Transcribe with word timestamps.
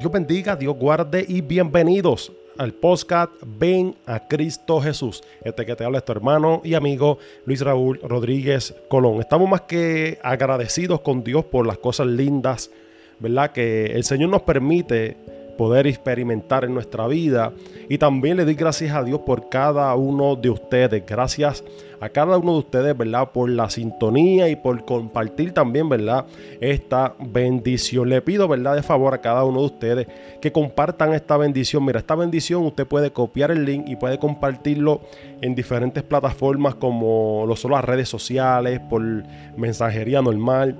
Dios 0.00 0.12
bendiga, 0.12 0.56
Dios 0.56 0.78
guarde 0.78 1.26
y 1.28 1.42
bienvenidos 1.42 2.32
al 2.56 2.72
podcast 2.72 3.32
Ven 3.58 3.94
a 4.06 4.26
Cristo 4.28 4.80
Jesús. 4.80 5.22
Este 5.44 5.66
que 5.66 5.76
te 5.76 5.84
habla 5.84 5.98
es 5.98 6.06
tu 6.06 6.12
hermano 6.12 6.62
y 6.64 6.72
amigo 6.72 7.18
Luis 7.44 7.60
Raúl 7.60 8.00
Rodríguez 8.02 8.74
Colón. 8.88 9.20
Estamos 9.20 9.46
más 9.50 9.60
que 9.60 10.18
agradecidos 10.22 11.02
con 11.02 11.22
Dios 11.22 11.44
por 11.44 11.66
las 11.66 11.76
cosas 11.76 12.06
lindas, 12.06 12.70
¿verdad? 13.18 13.52
Que 13.52 13.92
el 13.92 14.04
Señor 14.04 14.30
nos 14.30 14.40
permite 14.40 15.18
poder 15.60 15.86
experimentar 15.86 16.64
en 16.64 16.72
nuestra 16.72 17.06
vida. 17.06 17.52
Y 17.86 17.98
también 17.98 18.38
le 18.38 18.46
doy 18.46 18.54
gracias 18.54 18.96
a 18.96 19.04
Dios 19.04 19.20
por 19.26 19.50
cada 19.50 19.94
uno 19.94 20.34
de 20.34 20.48
ustedes. 20.48 21.04
Gracias 21.04 21.62
a 22.00 22.08
cada 22.08 22.38
uno 22.38 22.54
de 22.54 22.58
ustedes, 22.60 22.96
¿verdad? 22.96 23.30
Por 23.30 23.50
la 23.50 23.68
sintonía 23.68 24.48
y 24.48 24.56
por 24.56 24.82
compartir 24.86 25.52
también, 25.52 25.86
¿verdad? 25.86 26.24
Esta 26.62 27.14
bendición. 27.18 28.08
Le 28.08 28.22
pido, 28.22 28.48
¿verdad? 28.48 28.76
De 28.76 28.82
favor 28.82 29.12
a 29.12 29.20
cada 29.20 29.44
uno 29.44 29.60
de 29.60 29.66
ustedes 29.66 30.06
que 30.40 30.50
compartan 30.50 31.12
esta 31.12 31.36
bendición. 31.36 31.84
Mira, 31.84 31.98
esta 31.98 32.14
bendición 32.14 32.64
usted 32.64 32.86
puede 32.86 33.10
copiar 33.10 33.50
el 33.50 33.66
link 33.66 33.86
y 33.86 33.96
puede 33.96 34.18
compartirlo 34.18 35.02
en 35.42 35.54
diferentes 35.54 36.02
plataformas 36.02 36.74
como 36.76 37.44
lo 37.46 37.54
son 37.54 37.72
las 37.72 37.84
redes 37.84 38.08
sociales, 38.08 38.80
por 38.88 39.02
mensajería 39.58 40.22
normal. 40.22 40.78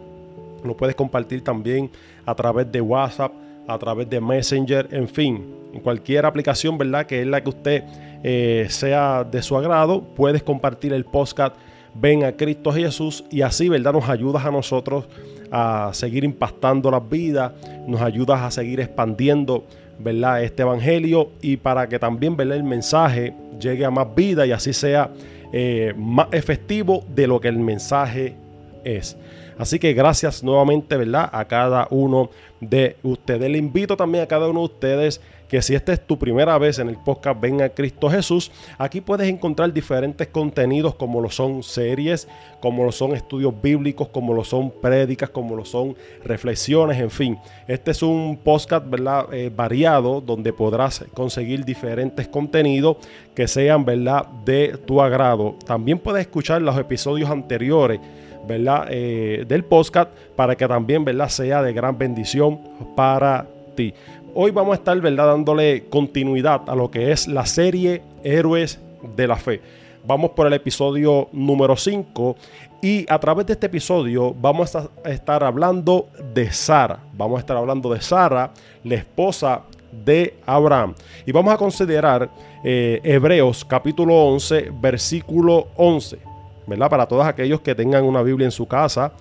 Lo 0.64 0.74
puedes 0.74 0.96
compartir 0.96 1.44
también 1.44 1.90
a 2.24 2.34
través 2.34 2.72
de 2.72 2.80
WhatsApp 2.80 3.32
a 3.72 3.78
través 3.78 4.10
de 4.10 4.20
Messenger, 4.20 4.88
en 4.90 5.08
fin, 5.08 5.44
en 5.72 5.80
cualquier 5.80 6.26
aplicación, 6.26 6.76
¿verdad? 6.76 7.06
Que 7.06 7.22
es 7.22 7.26
la 7.26 7.42
que 7.42 7.48
usted 7.48 7.84
eh, 8.22 8.66
sea 8.68 9.24
de 9.24 9.42
su 9.42 9.56
agrado, 9.56 10.02
puedes 10.02 10.42
compartir 10.42 10.92
el 10.92 11.04
podcast 11.04 11.54
Ven 11.94 12.24
a 12.24 12.32
Cristo 12.32 12.72
Jesús 12.72 13.24
y 13.30 13.42
así, 13.42 13.68
¿verdad? 13.68 13.92
Nos 13.92 14.08
ayudas 14.08 14.44
a 14.44 14.50
nosotros 14.50 15.06
a 15.50 15.90
seguir 15.92 16.24
impactando 16.24 16.90
las 16.90 17.08
vidas, 17.08 17.52
nos 17.86 18.00
ayudas 18.00 18.40
a 18.40 18.50
seguir 18.50 18.80
expandiendo, 18.80 19.64
¿verdad? 19.98 20.42
Este 20.42 20.62
evangelio 20.62 21.30
y 21.40 21.56
para 21.56 21.88
que 21.88 21.98
también, 21.98 22.36
¿verdad? 22.36 22.56
El 22.56 22.64
mensaje 22.64 23.34
llegue 23.60 23.84
a 23.84 23.90
más 23.90 24.14
vida 24.14 24.46
y 24.46 24.52
así 24.52 24.72
sea 24.72 25.10
eh, 25.52 25.92
más 25.96 26.28
efectivo 26.30 27.04
de 27.08 27.26
lo 27.26 27.40
que 27.40 27.48
el 27.48 27.58
mensaje 27.58 28.34
es. 28.84 29.16
Así 29.60 29.78
que 29.78 29.92
gracias 29.92 30.42
nuevamente, 30.42 30.96
¿verdad? 30.96 31.28
A 31.30 31.44
cada 31.44 31.86
uno 31.90 32.30
de 32.62 32.96
ustedes. 33.02 33.50
Le 33.50 33.58
invito 33.58 33.94
también 33.94 34.24
a 34.24 34.26
cada 34.26 34.48
uno 34.48 34.60
de 34.60 34.64
ustedes 34.64 35.20
que 35.50 35.60
si 35.60 35.74
esta 35.74 35.92
es 35.92 36.06
tu 36.06 36.18
primera 36.18 36.56
vez 36.56 36.78
en 36.78 36.88
el 36.88 36.96
podcast 36.96 37.38
Ven 37.38 37.60
a 37.60 37.68
Cristo 37.68 38.08
Jesús, 38.08 38.50
aquí 38.78 39.02
puedes 39.02 39.28
encontrar 39.28 39.70
diferentes 39.70 40.28
contenidos 40.28 40.94
como 40.94 41.20
lo 41.20 41.28
son 41.28 41.62
series, 41.62 42.26
como 42.60 42.84
lo 42.84 42.92
son 42.92 43.14
estudios 43.14 43.52
bíblicos, 43.60 44.08
como 44.08 44.32
lo 44.32 44.44
son 44.44 44.70
prédicas, 44.70 45.28
como 45.28 45.54
lo 45.54 45.66
son 45.66 45.94
reflexiones, 46.24 46.98
en 46.98 47.10
fin. 47.10 47.38
Este 47.68 47.90
es 47.90 48.02
un 48.02 48.38
podcast. 48.42 48.86
Eh, 49.32 49.50
variado 49.54 50.22
donde 50.22 50.54
podrás 50.54 51.04
conseguir 51.12 51.66
diferentes 51.66 52.28
contenidos 52.28 52.96
que 53.34 53.46
sean 53.46 53.84
¿verdad? 53.84 54.26
de 54.46 54.78
tu 54.86 55.02
agrado. 55.02 55.56
También 55.66 55.98
puedes 55.98 56.22
escuchar 56.22 56.62
los 56.62 56.78
episodios 56.78 57.28
anteriores 57.28 58.00
¿verdad? 58.46 58.86
Eh, 58.90 59.44
del 59.46 59.64
podcast 59.64 60.10
para 60.36 60.56
que 60.56 60.66
también, 60.66 61.04
¿verdad? 61.04 61.28
Sea 61.28 61.62
de 61.62 61.72
gran 61.72 61.98
bendición 61.98 62.58
para 62.96 63.46
ti. 63.74 63.94
Hoy 64.34 64.50
vamos 64.50 64.72
a 64.72 64.74
estar, 64.76 65.00
¿verdad? 65.00 65.26
Dándole 65.26 65.86
continuidad 65.88 66.62
a 66.68 66.74
lo 66.74 66.90
que 66.90 67.12
es 67.12 67.26
la 67.26 67.46
serie 67.46 68.02
Héroes 68.22 68.80
de 69.16 69.26
la 69.26 69.36
Fe. 69.36 69.60
Vamos 70.06 70.30
por 70.30 70.46
el 70.46 70.52
episodio 70.54 71.28
número 71.32 71.76
5 71.76 72.36
y 72.80 73.04
a 73.12 73.18
través 73.18 73.46
de 73.46 73.52
este 73.52 73.66
episodio 73.66 74.32
vamos 74.32 74.74
a 74.74 74.88
estar 75.04 75.44
hablando 75.44 76.08
de 76.32 76.50
Sara. 76.50 77.00
Vamos 77.12 77.36
a 77.36 77.40
estar 77.40 77.56
hablando 77.56 77.92
de 77.92 78.00
Sara, 78.00 78.50
la 78.82 78.94
esposa 78.94 79.62
de 79.92 80.36
Abraham. 80.46 80.94
Y 81.26 81.32
vamos 81.32 81.52
a 81.52 81.58
considerar 81.58 82.30
eh, 82.64 83.00
Hebreos 83.02 83.64
capítulo 83.64 84.14
11, 84.14 84.70
versículo 84.80 85.68
11. 85.76 86.29
Para 86.76 87.06
todos 87.06 87.26
aquellos 87.26 87.60
que 87.60 87.74
tengan 87.74 88.04
una 88.04 88.22
Biblia 88.22 88.44
en 88.44 88.52
su 88.52 88.66
casa 88.66 89.12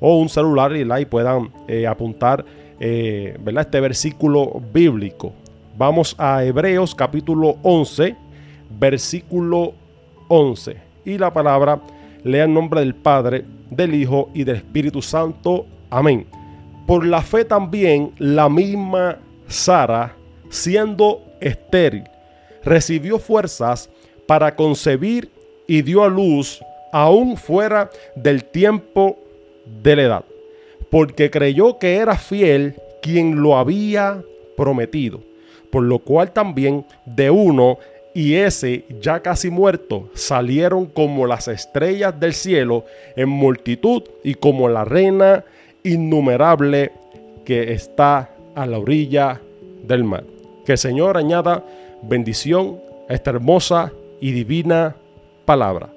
o 0.00 0.16
un 0.16 0.28
celular 0.28 0.74
y, 0.74 1.04
puedan 1.04 1.50
eh, 1.68 1.86
apuntar, 1.86 2.44
eh, 2.80 3.36
¿verdad? 3.40 3.62
Este 3.62 3.80
versículo 3.80 4.62
bíblico. 4.72 5.32
Vamos 5.76 6.14
a 6.18 6.42
Hebreos 6.44 6.94
capítulo 6.94 7.56
11, 7.62 8.16
versículo 8.78 9.74
11. 10.28 10.76
Y 11.04 11.18
la 11.18 11.32
palabra 11.32 11.80
lea 12.22 12.44
en 12.44 12.54
nombre 12.54 12.80
del 12.80 12.94
Padre, 12.94 13.44
del 13.70 13.94
Hijo 13.94 14.30
y 14.32 14.44
del 14.44 14.56
Espíritu 14.56 15.02
Santo. 15.02 15.66
Amén. 15.90 16.26
Por 16.86 17.04
la 17.04 17.20
fe 17.20 17.44
también 17.44 18.12
la 18.18 18.48
misma 18.48 19.18
Sara, 19.46 20.14
siendo 20.48 21.22
estéril, 21.40 22.04
recibió 22.64 23.18
fuerzas 23.18 23.90
para 24.26 24.56
concebir 24.56 25.30
y 25.66 25.82
dio 25.82 26.02
a 26.02 26.08
luz 26.08 26.62
aún 26.94 27.36
fuera 27.36 27.90
del 28.14 28.44
tiempo 28.44 29.18
de 29.82 29.96
la 29.96 30.02
edad, 30.02 30.24
porque 30.90 31.28
creyó 31.28 31.76
que 31.80 31.96
era 31.96 32.16
fiel 32.16 32.76
quien 33.02 33.42
lo 33.42 33.58
había 33.58 34.22
prometido, 34.56 35.20
por 35.72 35.82
lo 35.82 35.98
cual 35.98 36.30
también 36.30 36.86
de 37.04 37.30
uno 37.30 37.78
y 38.14 38.34
ese 38.34 38.84
ya 39.00 39.18
casi 39.18 39.50
muerto 39.50 40.08
salieron 40.14 40.86
como 40.86 41.26
las 41.26 41.48
estrellas 41.48 42.18
del 42.20 42.32
cielo 42.32 42.84
en 43.16 43.28
multitud 43.28 44.04
y 44.22 44.34
como 44.34 44.68
la 44.68 44.84
reina 44.84 45.44
innumerable 45.82 46.92
que 47.44 47.72
está 47.72 48.30
a 48.54 48.66
la 48.66 48.78
orilla 48.78 49.40
del 49.82 50.04
mar. 50.04 50.22
Que 50.64 50.72
el 50.72 50.78
Señor 50.78 51.16
añada 51.16 51.64
bendición 52.02 52.78
a 53.08 53.14
esta 53.14 53.30
hermosa 53.30 53.92
y 54.20 54.30
divina 54.30 54.94
palabra. 55.44 55.93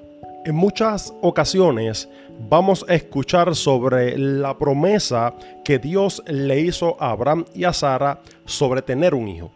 En 0.48 0.54
muchas 0.54 1.12
ocasiones 1.20 2.08
vamos 2.48 2.82
a 2.88 2.94
escuchar 2.94 3.54
sobre 3.54 4.16
la 4.16 4.56
promesa 4.56 5.34
que 5.62 5.78
Dios 5.78 6.22
le 6.26 6.60
hizo 6.60 6.96
a 6.98 7.10
Abraham 7.10 7.44
y 7.54 7.64
a 7.64 7.74
Sara 7.74 8.22
sobre 8.46 8.80
tener 8.80 9.14
un 9.14 9.28
hijo. 9.28 9.50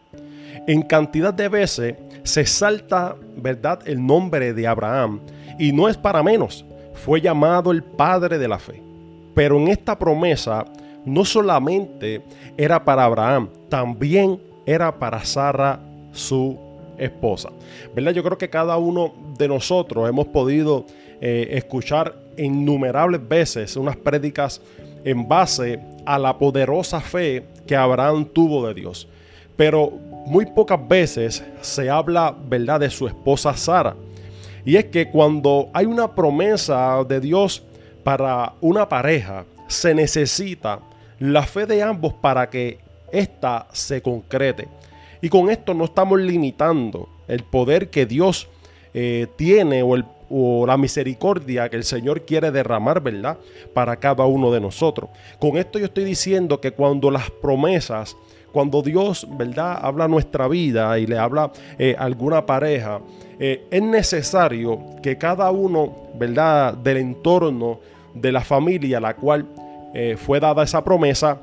En 0.66 0.82
cantidad 0.82 1.32
de 1.32 1.48
veces 1.48 1.94
se 2.24 2.44
salta, 2.44 3.16
¿verdad?, 3.38 3.78
el 3.86 4.04
nombre 4.04 4.52
de 4.52 4.66
Abraham 4.66 5.20
y 5.58 5.72
no 5.72 5.88
es 5.88 5.96
para 5.96 6.22
menos. 6.22 6.62
Fue 6.92 7.22
llamado 7.22 7.70
el 7.70 7.82
padre 7.82 8.36
de 8.36 8.48
la 8.48 8.58
fe. 8.58 8.82
Pero 9.34 9.56
en 9.56 9.68
esta 9.68 9.98
promesa 9.98 10.66
no 11.06 11.24
solamente 11.24 12.20
era 12.58 12.84
para 12.84 13.06
Abraham, 13.06 13.48
también 13.70 14.38
era 14.66 14.98
para 14.98 15.24
Sara 15.24 15.80
su 16.12 16.58
esposa. 16.98 17.50
¿Verdad? 17.94 18.12
Yo 18.12 18.22
creo 18.22 18.38
que 18.38 18.50
cada 18.50 18.76
uno 18.76 19.12
de 19.38 19.48
nosotros 19.48 20.08
hemos 20.08 20.26
podido 20.28 20.86
eh, 21.20 21.48
escuchar 21.52 22.14
innumerables 22.36 23.26
veces 23.26 23.76
unas 23.76 23.96
prédicas 23.96 24.60
en 25.04 25.28
base 25.28 25.80
a 26.04 26.18
la 26.18 26.38
poderosa 26.38 27.00
fe 27.00 27.44
que 27.66 27.76
Abraham 27.76 28.26
tuvo 28.32 28.66
de 28.66 28.74
Dios. 28.74 29.08
Pero 29.56 29.90
muy 30.26 30.46
pocas 30.46 30.78
veces 30.88 31.44
se 31.60 31.90
habla, 31.90 32.34
¿verdad?, 32.48 32.80
de 32.80 32.90
su 32.90 33.06
esposa 33.06 33.54
Sara. 33.54 33.94
Y 34.64 34.76
es 34.76 34.86
que 34.86 35.10
cuando 35.10 35.68
hay 35.72 35.86
una 35.86 36.14
promesa 36.14 37.02
de 37.04 37.20
Dios 37.20 37.62
para 38.04 38.54
una 38.60 38.88
pareja, 38.88 39.44
se 39.66 39.94
necesita 39.94 40.80
la 41.18 41.42
fe 41.42 41.66
de 41.66 41.82
ambos 41.82 42.14
para 42.14 42.48
que 42.48 42.78
ésta 43.10 43.66
se 43.72 44.00
concrete. 44.00 44.68
Y 45.22 45.28
con 45.28 45.48
esto 45.48 45.72
no 45.72 45.84
estamos 45.84 46.20
limitando 46.20 47.08
el 47.28 47.44
poder 47.44 47.90
que 47.90 48.06
Dios 48.06 48.48
eh, 48.92 49.28
tiene 49.36 49.82
o, 49.84 49.94
el, 49.94 50.04
la 50.66 50.76
misericordia 50.76 51.68
que 51.68 51.76
el 51.76 51.84
Señor 51.84 52.22
quiere 52.22 52.50
derramar, 52.50 53.00
¿verdad? 53.00 53.38
Para 53.72 53.96
cada 53.96 54.26
uno 54.26 54.50
de 54.50 54.60
nosotros. 54.60 55.10
Con 55.38 55.56
esto 55.56 55.78
yo 55.78 55.84
estoy 55.84 56.02
diciendo 56.02 56.60
que 56.60 56.72
cuando 56.72 57.08
las 57.08 57.30
promesas, 57.30 58.16
cuando 58.50 58.82
Dios, 58.82 59.28
¿verdad? 59.38 59.78
Habla 59.80 60.08
nuestra 60.08 60.48
vida 60.48 60.98
y 60.98 61.06
le 61.06 61.16
habla 61.16 61.52
eh, 61.78 61.94
a 61.96 62.02
alguna 62.02 62.44
pareja, 62.44 63.00
eh, 63.38 63.64
es 63.70 63.82
necesario 63.82 64.80
que 65.04 65.18
cada 65.18 65.52
uno, 65.52 66.08
¿verdad? 66.16 66.74
Del 66.74 66.96
entorno 66.96 67.78
de 68.12 68.32
la 68.32 68.40
familia 68.40 68.98
a 68.98 69.00
la 69.00 69.14
cual 69.14 69.46
fue 70.16 70.40
dada 70.40 70.62
esa 70.62 70.82
promesa, 70.82 71.42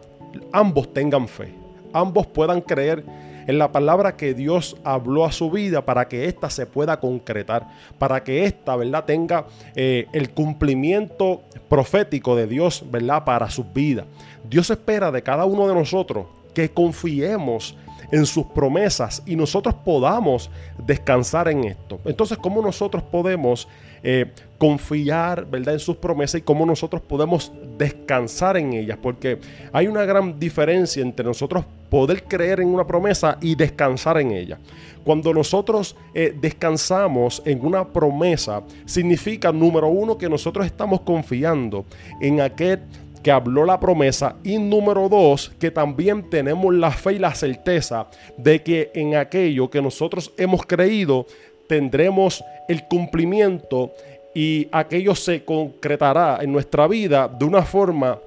ambos 0.51 0.91
tengan 0.91 1.27
fe, 1.27 1.53
ambos 1.93 2.25
puedan 2.25 2.61
creer 2.61 3.03
en 3.49 3.57
la 3.57 3.71
palabra 3.71 4.15
que 4.15 4.35
Dios 4.35 4.77
habló 4.83 5.25
a 5.25 5.31
su 5.31 5.49
vida 5.49 5.83
para 5.83 6.07
que 6.07 6.25
ésta 6.25 6.51
se 6.51 6.67
pueda 6.67 6.99
concretar, 6.99 7.67
para 7.97 8.23
que 8.23 8.45
ésta, 8.45 8.75
¿verdad?, 8.75 9.05
tenga 9.05 9.47
eh, 9.75 10.05
el 10.13 10.29
cumplimiento 10.29 11.41
profético 11.67 12.35
de 12.35 12.45
Dios, 12.45 12.83
¿verdad?, 12.91 13.23
para 13.23 13.49
su 13.49 13.63
vida. 13.63 14.05
Dios 14.47 14.69
espera 14.69 15.11
de 15.11 15.23
cada 15.23 15.45
uno 15.45 15.67
de 15.67 15.73
nosotros 15.73 16.27
que 16.53 16.69
confiemos 16.69 17.75
en 18.11 18.27
sus 18.27 18.45
promesas 18.45 19.23
y 19.25 19.35
nosotros 19.35 19.73
podamos 19.83 20.51
descansar 20.77 21.47
en 21.47 21.63
esto. 21.63 21.99
Entonces, 22.05 22.37
¿cómo 22.37 22.61
nosotros 22.61 23.01
podemos 23.01 23.67
eh, 24.03 24.31
confiar 24.57 25.45
¿verdad? 25.45 25.75
en 25.75 25.79
sus 25.79 25.97
promesas 25.97 26.41
y 26.41 26.43
cómo 26.43 26.65
nosotros 26.65 27.01
podemos 27.01 27.51
descansar 27.77 28.57
en 28.57 28.73
ellas? 28.73 28.97
Porque 29.01 29.39
hay 29.71 29.87
una 29.87 30.05
gran 30.05 30.39
diferencia 30.39 31.01
entre 31.01 31.25
nosotros 31.25 31.65
poder 31.89 32.23
creer 32.23 32.59
en 32.59 32.67
una 32.67 32.85
promesa 32.85 33.37
y 33.41 33.55
descansar 33.55 34.19
en 34.19 34.31
ella. 34.31 34.59
Cuando 35.03 35.33
nosotros 35.33 35.95
eh, 36.13 36.35
descansamos 36.39 37.41
en 37.45 37.65
una 37.65 37.87
promesa, 37.87 38.61
significa, 38.85 39.51
número 39.51 39.87
uno, 39.87 40.17
que 40.17 40.29
nosotros 40.29 40.65
estamos 40.65 41.01
confiando 41.01 41.85
en 42.21 42.41
aquel 42.41 42.81
que 43.23 43.31
habló 43.31 43.65
la 43.65 43.79
promesa 43.79 44.35
y 44.43 44.57
número 44.57 45.09
dos, 45.09 45.51
que 45.59 45.71
también 45.71 46.29
tenemos 46.29 46.73
la 46.73 46.91
fe 46.91 47.13
y 47.13 47.19
la 47.19 47.33
certeza 47.33 48.07
de 48.37 48.63
que 48.63 48.91
en 48.93 49.15
aquello 49.15 49.69
que 49.69 49.81
nosotros 49.81 50.31
hemos 50.37 50.65
creído 50.65 51.25
tendremos 51.69 52.43
el 52.67 52.85
cumplimiento 52.85 53.93
y 54.33 54.67
aquello 54.71 55.13
se 55.13 55.45
concretará 55.45 56.39
en 56.41 56.51
nuestra 56.51 56.87
vida 56.87 57.27
de 57.27 57.45
una 57.45 57.61
forma 57.61 58.19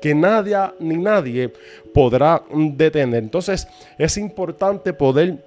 que 0.00 0.14
nadie 0.14 0.58
ni 0.78 0.96
nadie 0.96 1.50
podrá 1.94 2.42
detener. 2.52 3.22
Entonces 3.22 3.66
es 3.96 4.16
importante 4.18 4.92
poder 4.92 5.38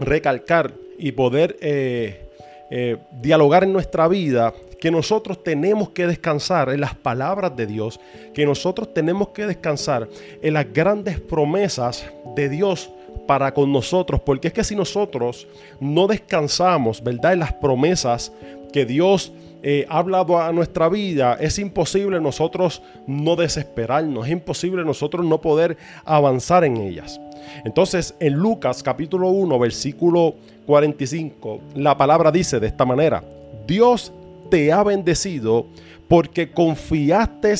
recalcar 0.00 0.72
y 0.98 1.12
poder 1.12 1.56
eh, 1.60 2.28
eh, 2.70 2.96
dialogar 3.22 3.62
en 3.62 3.72
nuestra 3.72 4.08
vida 4.08 4.52
que 4.80 4.90
nosotros 4.90 5.44
tenemos 5.44 5.90
que 5.90 6.06
descansar 6.06 6.70
en 6.70 6.80
las 6.80 6.94
palabras 6.94 7.54
de 7.54 7.66
Dios, 7.66 8.00
que 8.34 8.46
nosotros 8.46 8.92
tenemos 8.92 9.28
que 9.28 9.46
descansar 9.46 10.08
en 10.42 10.54
las 10.54 10.72
grandes 10.72 11.20
promesas 11.20 12.04
de 12.34 12.48
Dios 12.48 12.90
para 13.26 13.52
con 13.52 13.72
nosotros, 13.72 14.20
porque 14.20 14.48
es 14.48 14.54
que 14.54 14.64
si 14.64 14.74
nosotros 14.74 15.46
no 15.78 16.06
descansamos, 16.06 17.02
¿verdad? 17.02 17.34
En 17.34 17.40
las 17.40 17.52
promesas 17.52 18.32
que 18.72 18.84
Dios 18.84 19.32
eh, 19.62 19.86
ha 19.88 19.98
hablado 19.98 20.40
a 20.40 20.52
nuestra 20.52 20.88
vida, 20.88 21.36
es 21.40 21.58
imposible 21.58 22.20
nosotros 22.20 22.82
no 23.06 23.36
desesperarnos, 23.36 24.26
es 24.26 24.32
imposible 24.32 24.84
nosotros 24.84 25.24
no 25.26 25.40
poder 25.40 25.76
avanzar 26.04 26.64
en 26.64 26.78
ellas. 26.78 27.20
Entonces, 27.64 28.14
en 28.20 28.34
Lucas 28.34 28.82
capítulo 28.82 29.28
1, 29.28 29.58
versículo 29.58 30.34
45, 30.66 31.60
la 31.74 31.96
palabra 31.96 32.30
dice 32.30 32.58
de 32.58 32.68
esta 32.68 32.84
manera, 32.84 33.22
Dios 33.66 34.12
te 34.50 34.72
ha 34.72 34.82
bendecido 34.82 35.66
porque 36.08 36.50
confiaste 36.50 37.54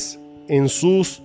en 0.47 0.67
sus 0.69 1.21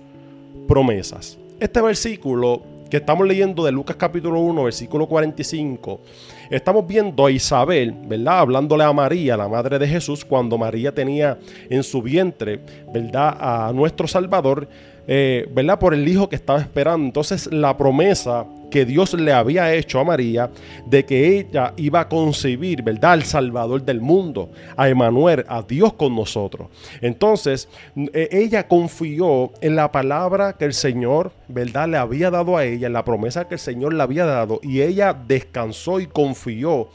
promesas. 0.67 1.37
Este 1.59 1.81
versículo 1.81 2.61
que 2.89 2.97
estamos 2.97 3.27
leyendo 3.27 3.65
de 3.65 3.71
Lucas 3.71 3.95
capítulo 3.97 4.39
1, 4.39 4.63
versículo 4.63 5.07
45, 5.07 6.01
estamos 6.49 6.87
viendo 6.87 7.25
a 7.25 7.31
Isabel, 7.31 7.93
¿verdad? 8.05 8.39
Hablándole 8.39 8.83
a 8.83 8.93
María, 8.93 9.35
la 9.35 9.47
madre 9.47 9.77
de 9.77 9.87
Jesús, 9.87 10.23
cuando 10.23 10.57
María 10.57 10.93
tenía 10.93 11.37
en 11.69 11.83
su 11.83 12.01
vientre, 12.01 12.59
¿verdad? 12.93 13.37
A 13.39 13.71
nuestro 13.73 14.07
Salvador, 14.07 14.67
eh, 15.07 15.47
¿verdad? 15.53 15.79
Por 15.79 15.93
el 15.93 16.07
hijo 16.07 16.29
que 16.29 16.35
estaba 16.35 16.59
esperando. 16.59 17.05
Entonces 17.05 17.51
la 17.51 17.75
promesa 17.75 18.45
que 18.69 18.85
Dios 18.85 19.13
le 19.13 19.31
había 19.31 19.73
hecho 19.73 19.99
a 19.99 20.03
María 20.03 20.49
de 20.85 21.05
que 21.05 21.39
ella 21.39 21.73
iba 21.77 22.01
a 22.01 22.09
concebir, 22.09 22.83
¿verdad? 22.83 23.13
Al 23.13 23.23
Salvador 23.23 23.83
del 23.83 24.01
mundo, 24.01 24.51
a 24.75 24.89
Emanuel, 24.89 25.45
a 25.47 25.61
Dios 25.61 25.93
con 25.93 26.15
nosotros. 26.15 26.67
Entonces, 27.01 27.69
e, 28.13 28.29
ella 28.31 28.67
confió 28.67 29.51
en 29.61 29.75
la 29.75 29.91
palabra 29.91 30.53
que 30.53 30.65
el 30.65 30.73
Señor, 30.73 31.31
¿verdad? 31.47 31.87
Le 31.87 31.97
había 31.97 32.29
dado 32.29 32.57
a 32.57 32.65
ella, 32.65 32.87
en 32.87 32.93
la 32.93 33.05
promesa 33.05 33.47
que 33.47 33.55
el 33.55 33.59
Señor 33.59 33.93
le 33.93 34.03
había 34.03 34.25
dado, 34.25 34.59
y 34.61 34.81
ella 34.81 35.13
descansó 35.13 35.99
y 35.99 36.07
confió 36.07 36.89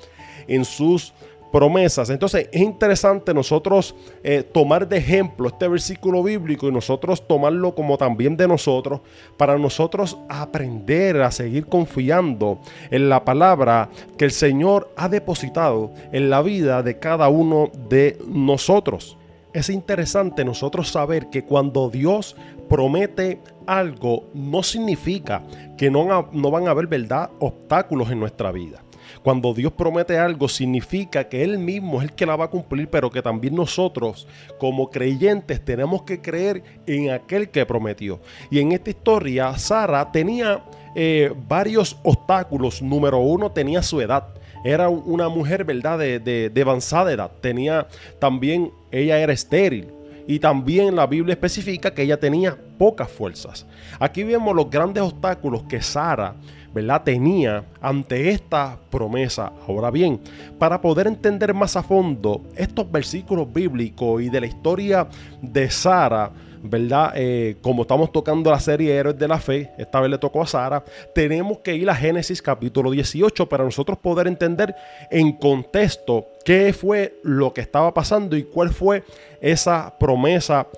en 0.48 0.64
sus 0.64 1.12
promesas. 1.52 2.10
Entonces 2.10 2.49
es 2.50 2.60
interesante 2.60 3.34
nosotros 3.34 3.94
eh, 4.25 4.43
tomar 4.43 4.88
de 4.88 4.96
ejemplo 4.96 5.49
este 5.49 5.69
versículo 5.69 6.22
bíblico 6.22 6.66
y 6.66 6.72
nosotros 6.72 7.28
tomarlo 7.28 7.75
como 7.75 7.99
también 7.99 8.37
de 8.37 8.49
nosotros 8.49 9.00
para 9.37 9.58
nosotros 9.58 10.19
aprender 10.28 11.20
a 11.20 11.31
seguir 11.31 11.66
confiando 11.66 12.58
en 12.90 13.08
la 13.08 13.25
palabra 13.25 13.90
que 14.16 14.25
el 14.25 14.32
Señor 14.32 14.90
ha 14.96 15.08
depositado 15.08 15.93
en 16.10 16.31
la 16.31 16.43
vida 16.43 16.82
de 16.82 16.99
cada 16.99 17.28
uno 17.28 17.70
de 17.88 18.19
nosotros. 18.26 19.19
Es 19.52 19.69
interesante 19.69 20.46
nosotros 20.46 20.88
saber 20.88 21.28
que 21.28 21.44
cuando 21.44 21.90
Dios 21.90 22.34
promete 22.70 23.38
algo 23.66 24.25
no 24.32 24.62
significa 24.62 25.43
que 25.76 25.90
no, 25.90 26.31
no 26.32 26.50
van 26.50 26.66
a 26.66 26.70
haber 26.70 26.87
verdad 26.87 27.31
obstáculos 27.38 28.10
en 28.10 28.20
nuestra 28.20 28.50
vida. 28.50 28.82
Cuando 29.23 29.55
Dios 29.55 29.73
promete 29.73 30.19
algo, 30.19 30.49
significa 30.49 31.29
que 31.29 31.43
Él 31.43 31.59
mismo 31.59 31.99
es 32.00 32.09
el 32.09 32.14
que 32.14 32.26
la 32.26 32.37
va 32.37 32.47
a 32.47 32.50
cumplir, 32.50 32.88
pero 32.88 33.11
que 33.11 33.23
también 33.23 33.55
nosotros, 33.55 34.26
como 34.59 34.91
creyentes, 34.91 35.64
tenemos 35.64 36.03
que 36.03 36.20
creer 36.20 36.62
en 36.87 37.11
aquel 37.11 37.50
que 37.50 37.67
prometió. 37.67 38.20
Y 38.50 38.61
en 38.61 38.73
esta 38.73 38.91
historia, 38.91 39.56
Sara 39.59 40.11
tenía 40.11 40.64
eh, 40.94 41.32
varios 41.49 41.99
obstáculos. 42.03 42.82
Número 42.82 43.19
uno, 43.19 43.50
tenía 43.50 43.82
su 43.82 44.00
edad. 44.00 44.29
Era 44.64 44.88
una 44.88 45.29
mujer, 45.29 45.65
¿verdad?, 45.65 45.99
de, 45.99 46.20
de 46.50 46.62
avanzada 46.62 47.12
edad. 47.12 47.31
Tenía 47.41 47.88
también, 48.19 48.70
ella 48.91 49.19
era 49.19 49.32
estéril. 49.32 49.88
Y 50.26 50.38
también 50.38 50.94
la 50.94 51.06
Biblia 51.06 51.32
especifica 51.32 51.93
que 51.93 52.03
ella 52.03 52.19
tenía 52.19 52.56
pocas 52.79 53.11
fuerzas. 53.11 53.67
Aquí 53.99 54.23
vemos 54.23 54.55
los 54.55 54.70
grandes 54.70 55.03
obstáculos 55.03 55.65
que 55.65 55.82
Sara 55.82 56.37
¿verdad? 56.74 57.02
tenía 57.04 57.64
ante 57.80 58.30
esta 58.30 58.78
promesa. 58.90 59.52
Ahora 59.66 59.90
bien, 59.90 60.20
para 60.58 60.80
poder 60.80 61.06
entender 61.06 61.54
más 61.54 61.76
a 61.76 61.82
fondo 61.82 62.42
estos 62.56 62.90
versículos 62.90 63.52
bíblicos 63.52 64.22
y 64.22 64.28
de 64.28 64.40
la 64.40 64.46
historia 64.46 65.06
de 65.40 65.70
Sara, 65.70 66.30
¿verdad? 66.62 67.12
Eh, 67.16 67.56
como 67.60 67.82
estamos 67.82 68.12
tocando 68.12 68.50
la 68.50 68.60
serie 68.60 68.94
Héroes 68.94 69.19
de 69.19 69.28
la 69.28 69.38
Fe, 69.38 69.72
esta 69.76 70.00
vez 70.00 70.10
le 70.10 70.19
tocó 70.19 70.42
a 70.42 70.46
Sara, 70.46 70.84
tenemos 71.14 71.58
que 71.58 71.74
ir 71.74 71.90
a 71.90 71.94
Génesis 71.94 72.40
capítulo 72.40 72.90
18 72.90 73.48
para 73.48 73.64
nosotros 73.64 73.98
poder 73.98 74.28
entender 74.28 74.74
en 75.10 75.32
contexto 75.32 76.28
qué 76.44 76.72
fue 76.72 77.19
lo 77.24 77.52
que 77.52 77.60
estaba 77.60 77.92
pasando 77.92 78.36
y 78.36 78.44
cuál 78.44 78.70
fue 78.70 79.02
esa 79.40 79.92
promesa 79.98 80.69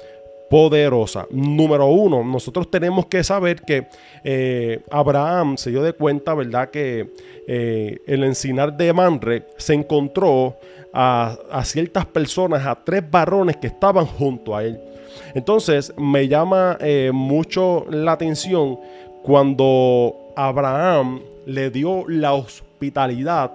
poderosa. 0.54 1.26
Número 1.32 1.86
uno, 1.86 2.22
nosotros 2.22 2.70
tenemos 2.70 3.06
que 3.06 3.24
saber 3.24 3.62
que 3.62 3.88
eh, 4.22 4.84
Abraham 4.88 5.56
se 5.56 5.70
dio 5.70 5.82
de 5.82 5.94
cuenta, 5.94 6.32
¿verdad? 6.32 6.70
Que 6.70 7.10
eh, 7.48 7.98
el 8.06 8.22
encinar 8.22 8.76
de 8.76 8.92
Manre 8.92 9.46
se 9.56 9.74
encontró 9.74 10.54
a, 10.92 11.36
ciertas 11.64 12.06
personas, 12.06 12.64
a 12.64 12.76
tres 12.76 13.02
varones 13.10 13.56
que 13.56 13.66
estaban 13.66 14.06
junto 14.06 14.54
a 14.54 14.62
él. 14.62 14.78
Entonces 15.34 15.92
me 15.98 16.28
llama 16.28 16.78
eh, 16.80 17.10
mucho 17.12 17.84
la 17.90 18.12
atención 18.12 18.78
cuando 19.24 20.14
Abraham 20.36 21.20
le 21.46 21.70
dio 21.70 22.04
la 22.06 22.34
hospitalidad 22.34 23.50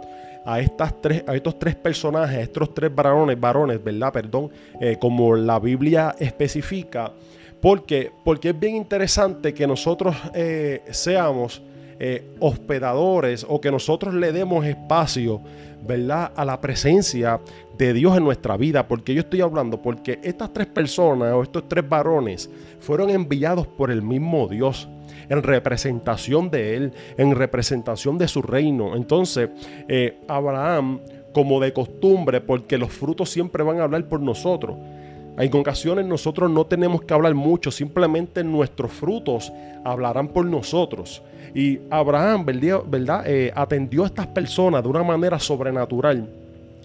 a, 0.45 0.59
estas 0.59 1.01
tres, 1.01 1.23
a 1.27 1.35
estos 1.35 1.57
tres 1.59 1.75
personajes, 1.75 2.37
a 2.37 2.41
estos 2.41 2.73
tres 2.73 2.93
varones, 2.93 3.39
varones, 3.39 3.83
¿verdad? 3.83 4.11
Perdón, 4.11 4.49
eh, 4.79 4.97
como 4.99 5.35
la 5.35 5.59
Biblia 5.59 6.15
especifica. 6.19 7.11
Porque, 7.61 8.11
porque 8.23 8.49
es 8.49 8.59
bien 8.59 8.75
interesante 8.75 9.53
que 9.53 9.67
nosotros 9.67 10.15
eh, 10.33 10.81
seamos 10.91 11.61
eh, 11.99 12.23
hospedadores 12.39 13.45
o 13.47 13.59
que 13.59 13.69
nosotros 13.69 14.13
le 14.13 14.31
demos 14.31 14.65
espacio, 14.65 15.41
¿verdad? 15.85 16.31
A 16.35 16.45
la 16.45 16.61
presencia 16.61 17.41
de 17.77 17.93
Dios 17.93 18.15
en 18.15 18.23
nuestra 18.23 18.55
vida. 18.55 18.87
Porque 18.87 19.13
yo 19.13 19.21
estoy 19.21 19.41
hablando, 19.41 19.81
porque 19.81 20.19
estas 20.23 20.53
tres 20.53 20.67
personas 20.67 21.33
o 21.33 21.43
estos 21.43 21.67
tres 21.67 21.87
varones 21.87 22.49
fueron 22.79 23.09
enviados 23.09 23.67
por 23.67 23.91
el 23.91 24.01
mismo 24.01 24.47
Dios 24.47 24.87
en 25.29 25.43
representación 25.43 26.49
de 26.49 26.75
Él, 26.75 26.93
en 27.17 27.35
representación 27.35 28.17
de 28.17 28.27
su 28.27 28.41
reino. 28.41 28.95
Entonces, 28.95 29.49
eh, 29.87 30.17
Abraham, 30.27 30.99
como 31.31 31.59
de 31.59 31.71
costumbre, 31.71 32.41
porque 32.41 32.77
los 32.77 32.91
frutos 32.91 33.29
siempre 33.29 33.63
van 33.63 33.79
a 33.79 33.83
hablar 33.83 34.03
por 34.05 34.19
nosotros. 34.19 34.75
En 35.37 35.55
ocasiones 35.55 36.05
nosotros 36.05 36.51
no 36.51 36.65
tenemos 36.65 37.03
que 37.03 37.13
hablar 37.13 37.33
mucho, 37.33 37.71
simplemente 37.71 38.43
nuestros 38.43 38.91
frutos 38.91 39.53
hablarán 39.85 40.27
por 40.27 40.45
nosotros. 40.45 41.21
Y 41.53 41.79
Abraham, 41.89 42.45
¿verdad? 42.45 43.23
Eh, 43.25 43.51
atendió 43.55 44.03
a 44.03 44.07
estas 44.07 44.27
personas 44.27 44.83
de 44.83 44.89
una 44.89 45.03
manera 45.03 45.39
sobrenatural, 45.39 46.27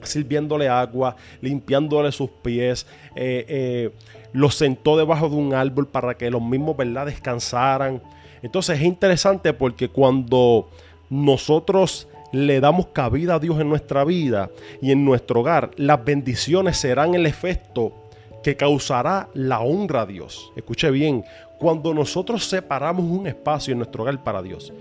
sirviéndole 0.03 0.69
agua, 0.69 1.17
limpiándole 1.41 2.13
sus 2.13 2.31
pies, 2.31 2.87
eh, 3.17 3.91
los 4.33 4.57
sentó 4.57 4.97
debajo 4.97 5.29
de 5.29 5.37
un 5.37 5.55
árbol 5.55 5.87
para 5.87 6.15
que 6.15 6.31
los 6.31 6.43
mismos, 6.43 6.77
¿verdad?, 6.77 7.07
descansaran. 7.07 8.03
Entonces 8.45 8.79
es 8.79 8.85
interesante 8.85 9.55
porque 9.55 9.89
cuando 9.89 10.69
nosotros 11.09 12.09
le 12.31 12.61
damos 12.61 12.89
cabida 12.89 13.37
a 13.37 13.39
Dios 13.39 13.59
en 13.59 13.71
nuestra 13.71 14.05
vida 14.05 14.51
y 14.83 14.93
en 14.93 15.03
nuestro 15.03 15.41
hogar, 15.41 15.71
las 15.79 16.05
bendiciones 16.05 16.77
serán 16.77 17.15
el 17.15 17.25
efecto 17.25 17.95
que 18.43 18.55
causará 18.55 19.31
la 19.33 19.61
honra 19.61 20.03
a 20.03 20.07
Dios. 20.07 20.53
Escuche 20.57 20.91
bien, 20.91 21.25
cuando 21.59 21.95
nosotros 21.95 22.45
separamos 22.45 23.07
un 23.07 23.27
espacio 23.27 23.73
en 23.73 23.79
nuestro 23.79 24.03
hogar 24.03 24.23
para 24.23 24.43
Dios, 24.43 24.75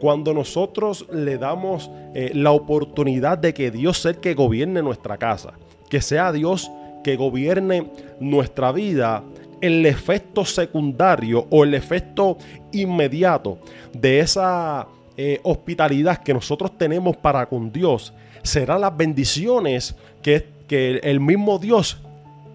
cuando 0.00 0.32
nosotros 0.32 1.04
le 1.12 1.36
damos 1.36 1.90
eh, 2.14 2.30
la 2.32 2.52
oportunidad 2.52 3.36
de 3.36 3.52
que 3.52 3.70
Dios 3.70 3.98
sea 3.98 4.12
el 4.12 4.16
que 4.16 4.32
gobierne 4.32 4.80
nuestra 4.80 5.18
casa, 5.18 5.52
que 5.90 6.00
sea 6.00 6.32
Dios 6.32 6.70
que 7.04 7.16
gobierne 7.16 7.90
nuestra 8.18 8.72
vida, 8.72 9.22
el 9.60 9.84
efecto 9.86 10.44
secundario 10.44 11.46
o 11.50 11.64
el 11.64 11.74
efecto 11.74 12.38
inmediato 12.72 13.58
de 13.92 14.20
esa 14.20 14.86
eh, 15.16 15.40
hospitalidad 15.42 16.22
que 16.22 16.32
nosotros 16.32 16.76
tenemos 16.78 17.16
para 17.16 17.46
con 17.46 17.70
Dios 17.70 18.12
serán 18.42 18.80
las 18.80 18.96
bendiciones 18.96 19.94
que, 20.22 20.46
que 20.66 21.00
el 21.02 21.20
mismo 21.20 21.58
Dios 21.58 22.00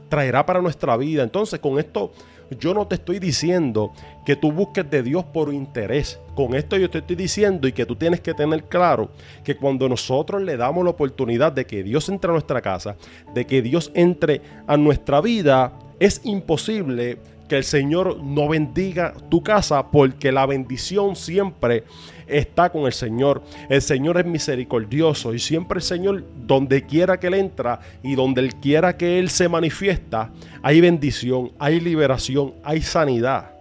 traerá 0.09 0.45
para 0.45 0.61
nuestra 0.61 0.97
vida. 0.97 1.23
Entonces 1.23 1.59
con 1.59 1.79
esto 1.79 2.11
yo 2.59 2.73
no 2.73 2.87
te 2.87 2.95
estoy 2.95 3.19
diciendo 3.19 3.91
que 4.25 4.35
tú 4.35 4.51
busques 4.51 4.89
de 4.89 5.03
Dios 5.03 5.23
por 5.25 5.53
interés. 5.53 6.19
Con 6.35 6.55
esto 6.55 6.77
yo 6.77 6.89
te 6.89 6.99
estoy 6.99 7.15
diciendo 7.15 7.67
y 7.67 7.71
que 7.71 7.85
tú 7.85 7.95
tienes 7.95 8.21
que 8.21 8.33
tener 8.33 8.63
claro 8.65 9.09
que 9.43 9.55
cuando 9.55 9.89
nosotros 9.89 10.41
le 10.41 10.57
damos 10.57 10.83
la 10.83 10.91
oportunidad 10.91 11.51
de 11.51 11.65
que 11.65 11.83
Dios 11.83 12.09
entre 12.09 12.29
a 12.29 12.33
nuestra 12.33 12.61
casa, 12.61 12.95
de 13.33 13.45
que 13.45 13.61
Dios 13.61 13.91
entre 13.93 14.41
a 14.67 14.77
nuestra 14.77 15.21
vida, 15.21 15.73
es 15.99 16.21
imposible 16.23 17.17
que 17.47 17.57
el 17.57 17.63
Señor 17.63 18.23
no 18.23 18.49
bendiga 18.49 19.13
tu 19.29 19.43
casa 19.43 19.91
porque 19.91 20.31
la 20.31 20.45
bendición 20.45 21.15
siempre 21.15 21.83
está 22.27 22.71
con 22.71 22.85
el 22.85 22.93
Señor. 22.93 23.43
El 23.69 23.81
Señor 23.81 24.17
es 24.17 24.25
misericordioso 24.25 25.33
y 25.33 25.39
siempre 25.39 25.77
el 25.77 25.83
Señor, 25.83 26.23
donde 26.45 26.85
quiera 26.85 27.19
que 27.19 27.27
Él 27.27 27.35
entra 27.35 27.79
y 28.01 28.15
donde 28.15 28.41
Él 28.41 28.55
quiera 28.55 28.97
que 28.97 29.19
Él 29.19 29.29
se 29.29 29.47
manifiesta, 29.47 30.31
hay 30.63 30.81
bendición, 30.81 31.51
hay 31.59 31.79
liberación, 31.79 32.53
hay 32.63 32.81
sanidad. 32.81 33.51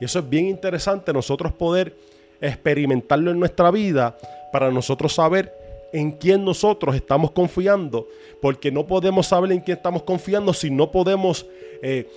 Y 0.00 0.04
eso 0.04 0.20
es 0.20 0.28
bien 0.28 0.46
interesante 0.46 1.12
nosotros 1.12 1.52
poder 1.52 1.96
experimentarlo 2.40 3.30
en 3.30 3.38
nuestra 3.38 3.70
vida 3.70 4.16
para 4.52 4.70
nosotros 4.70 5.14
saber 5.14 5.63
en 5.94 6.10
quién 6.10 6.44
nosotros 6.44 6.96
estamos 6.96 7.30
confiando, 7.30 8.08
porque 8.42 8.72
no 8.72 8.84
podemos 8.84 9.28
saber 9.28 9.52
en 9.52 9.60
quién 9.60 9.76
estamos 9.76 10.02
confiando 10.02 10.52
si 10.52 10.68
no 10.68 10.90
podemos 10.90 11.46
eh, 11.80 12.10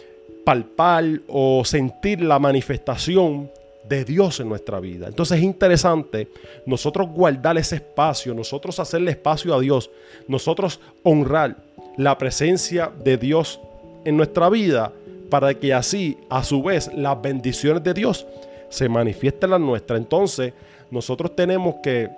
palpar 0.43 1.05
o 1.27 1.63
sentir 1.63 2.21
la 2.21 2.39
manifestación 2.39 3.51
de 3.87 4.03
Dios 4.03 4.39
en 4.39 4.49
nuestra 4.49 4.79
vida. 4.79 5.07
Entonces 5.07 5.37
es 5.37 5.43
interesante 5.43 6.27
nosotros 6.65 7.07
guardar 7.07 7.55
ese 7.59 7.75
espacio, 7.75 8.33
nosotros 8.33 8.79
hacerle 8.79 9.11
espacio 9.11 9.53
a 9.53 9.59
Dios, 9.59 9.91
nosotros 10.27 10.79
honrar 11.03 11.57
la 11.97 12.17
presencia 12.17 12.91
de 13.03 13.17
Dios 13.17 13.59
en 14.03 14.17
nuestra 14.17 14.49
vida 14.49 14.91
para 15.29 15.53
que 15.53 15.71
así 15.71 16.17
a 16.29 16.43
su 16.43 16.63
vez 16.63 16.89
las 16.95 17.21
bendiciones 17.21 17.83
de 17.83 17.93
Dios 17.93 18.25
se 18.69 18.89
manifiesten 18.89 19.49
en 19.49 19.51
la 19.51 19.59
nuestra. 19.59 19.97
Entonces 19.97 20.53
nosotros 20.89 21.35
tenemos 21.35 21.75
que 21.83 22.09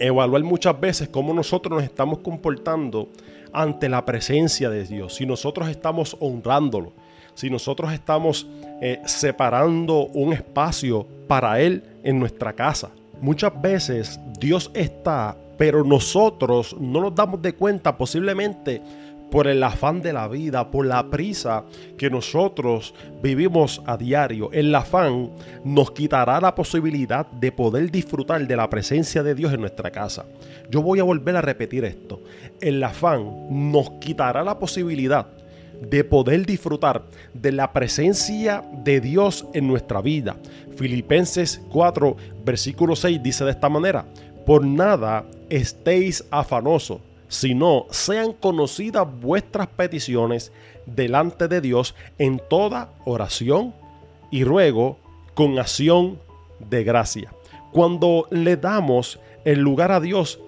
evaluar 0.00 0.42
muchas 0.42 0.78
veces 0.78 1.08
cómo 1.08 1.32
nosotros 1.32 1.74
nos 1.74 1.84
estamos 1.84 2.18
comportando 2.18 3.08
ante 3.52 3.88
la 3.88 4.04
presencia 4.04 4.70
de 4.70 4.84
Dios, 4.84 5.14
si 5.14 5.26
nosotros 5.26 5.68
estamos 5.68 6.16
honrándolo 6.20 6.92
si 7.38 7.48
nosotros 7.50 7.92
estamos 7.92 8.48
eh, 8.80 9.00
separando 9.04 10.06
un 10.08 10.32
espacio 10.32 11.06
para 11.28 11.60
Él 11.60 11.84
en 12.02 12.18
nuestra 12.18 12.52
casa. 12.52 12.90
Muchas 13.20 13.52
veces 13.62 14.18
Dios 14.40 14.72
está, 14.74 15.36
pero 15.56 15.84
nosotros 15.84 16.74
no 16.80 17.00
nos 17.00 17.14
damos 17.14 17.40
de 17.40 17.54
cuenta 17.54 17.96
posiblemente 17.96 18.82
por 19.30 19.46
el 19.46 19.62
afán 19.62 20.00
de 20.00 20.12
la 20.12 20.28
vida, 20.28 20.70
por 20.70 20.86
la 20.86 21.10
prisa 21.10 21.64
que 21.96 22.10
nosotros 22.10 22.94
vivimos 23.22 23.82
a 23.86 23.96
diario. 23.96 24.50
El 24.52 24.74
afán 24.74 25.30
nos 25.64 25.90
quitará 25.90 26.40
la 26.40 26.54
posibilidad 26.54 27.26
de 27.26 27.52
poder 27.52 27.90
disfrutar 27.90 28.46
de 28.46 28.56
la 28.56 28.70
presencia 28.70 29.22
de 29.22 29.34
Dios 29.34 29.52
en 29.52 29.60
nuestra 29.60 29.90
casa. 29.90 30.24
Yo 30.70 30.82
voy 30.82 31.00
a 31.00 31.04
volver 31.04 31.36
a 31.36 31.42
repetir 31.42 31.84
esto. 31.84 32.20
El 32.60 32.82
afán 32.82 33.48
nos 33.72 33.90
quitará 34.00 34.42
la 34.42 34.58
posibilidad 34.58 35.26
de 35.80 36.04
poder 36.04 36.44
disfrutar 36.44 37.04
de 37.34 37.52
la 37.52 37.72
presencia 37.72 38.64
de 38.84 39.00
Dios 39.00 39.46
en 39.54 39.66
nuestra 39.66 40.00
vida. 40.00 40.36
Filipenses 40.76 41.60
4, 41.70 42.16
versículo 42.44 42.96
6 42.96 43.22
dice 43.22 43.44
de 43.44 43.52
esta 43.52 43.68
manera, 43.68 44.04
por 44.44 44.64
nada 44.64 45.24
estéis 45.50 46.24
afanosos, 46.30 47.00
sino 47.28 47.86
sean 47.90 48.32
conocidas 48.32 49.06
vuestras 49.20 49.68
peticiones 49.68 50.52
delante 50.86 51.48
de 51.48 51.60
Dios 51.60 51.94
en 52.18 52.40
toda 52.48 52.90
oración 53.04 53.74
y 54.30 54.44
ruego 54.44 54.98
con 55.34 55.58
acción 55.58 56.18
de 56.58 56.84
gracia. 56.84 57.32
Cuando 57.72 58.26
le 58.30 58.56
damos 58.56 59.20
el 59.44 59.60
lugar 59.60 59.92
a 59.92 60.00
Dios 60.00 60.40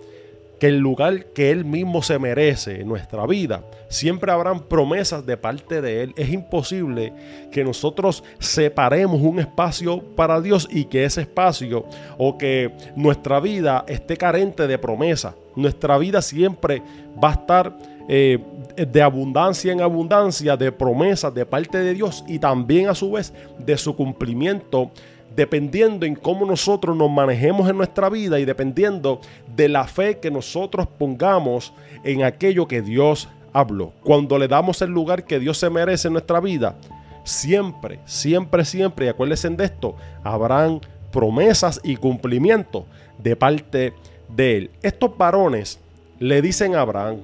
que 0.61 0.67
el 0.67 0.79
lugar 0.79 1.25
que 1.33 1.51
Él 1.51 1.65
mismo 1.65 2.03
se 2.03 2.19
merece 2.19 2.83
en 2.83 2.89
nuestra 2.89 3.27
vida, 3.27 3.65
siempre 3.89 4.31
habrán 4.31 4.61
promesas 4.61 5.25
de 5.25 5.39
parte 5.39 5.81
de 5.81 6.03
Él. 6.03 6.15
Es 6.17 6.29
imposible 6.29 7.15
que 7.51 7.65
nosotros 7.65 8.23
separemos 8.39 9.23
un 9.23 9.41
espacio 9.41 10.01
para 10.15 10.39
Dios 10.39 10.69
y 10.71 10.85
que 10.85 11.05
ese 11.05 11.23
espacio 11.23 11.87
o 12.19 12.37
que 12.37 12.73
nuestra 12.95 13.41
vida 13.41 13.87
esté 13.89 14.19
carente 14.19 14.67
de 14.67 14.79
promesa. 14.79 15.35
Nuestra 15.57 15.97
vida 15.97 16.21
siempre 16.21 16.83
va 17.23 17.31
a 17.31 17.33
estar 17.33 17.79
eh, 18.07 18.39
de 18.77 19.03
abundancia 19.03 19.73
en 19.73 19.81
abundancia, 19.81 20.59
de 20.59 20.71
promesas 20.71 21.33
de 21.35 21.47
parte 21.47 21.79
de 21.79 21.95
Dios 21.95 22.23
y 22.29 22.39
también 22.39 22.91
a 22.91 22.95
su 22.95 23.13
vez 23.13 23.33
de 23.59 23.79
su 23.79 23.97
cumplimiento 23.97 24.91
dependiendo 25.35 26.07
en 26.07 26.17
cómo 26.17 26.45
nosotros 26.45 26.97
nos 26.97 27.11
manejemos 27.11 27.69
en 27.69 27.77
nuestra 27.77 28.09
vida 28.09 28.39
y 28.41 28.45
dependiendo 28.45 29.21
de 29.61 29.69
la 29.69 29.87
fe 29.87 30.19
que 30.21 30.31
nosotros 30.31 30.87
pongamos 30.87 31.75
en 32.03 32.23
aquello 32.23 32.67
que 32.67 32.81
Dios 32.81 33.29
habló. 33.53 33.93
Cuando 34.03 34.39
le 34.39 34.49
damos 34.49 34.81
el 34.81 34.89
lugar 34.89 35.25
que 35.25 35.39
Dios 35.39 35.59
se 35.59 35.69
merece 35.69 36.09
en 36.09 36.15
nuestra 36.15 36.41
vida, 36.41 36.79
siempre, 37.25 38.01
siempre, 38.07 38.65
siempre, 38.65 39.05
y 39.05 39.09
acuérdense 39.11 39.51
de 39.51 39.65
esto, 39.67 39.97
habrán 40.25 40.81
promesas 41.13 41.79
y 41.85 41.97
cumplimientos 41.97 42.85
de 43.19 43.37
parte 43.37 43.93
de 44.35 44.57
Él. 44.57 44.71
Estos 44.81 45.15
varones 45.19 45.79
le 46.19 46.41
dicen 46.41 46.75
a 46.75 46.81
Abraham 46.81 47.19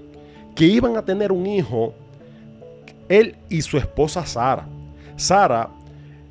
que 0.55 0.67
iban 0.67 0.99
a 0.99 1.05
tener 1.07 1.33
un 1.33 1.47
hijo, 1.47 1.95
él 3.09 3.37
y 3.49 3.63
su 3.63 3.79
esposa 3.79 4.27
Sara. 4.27 4.69
Sara 5.17 5.71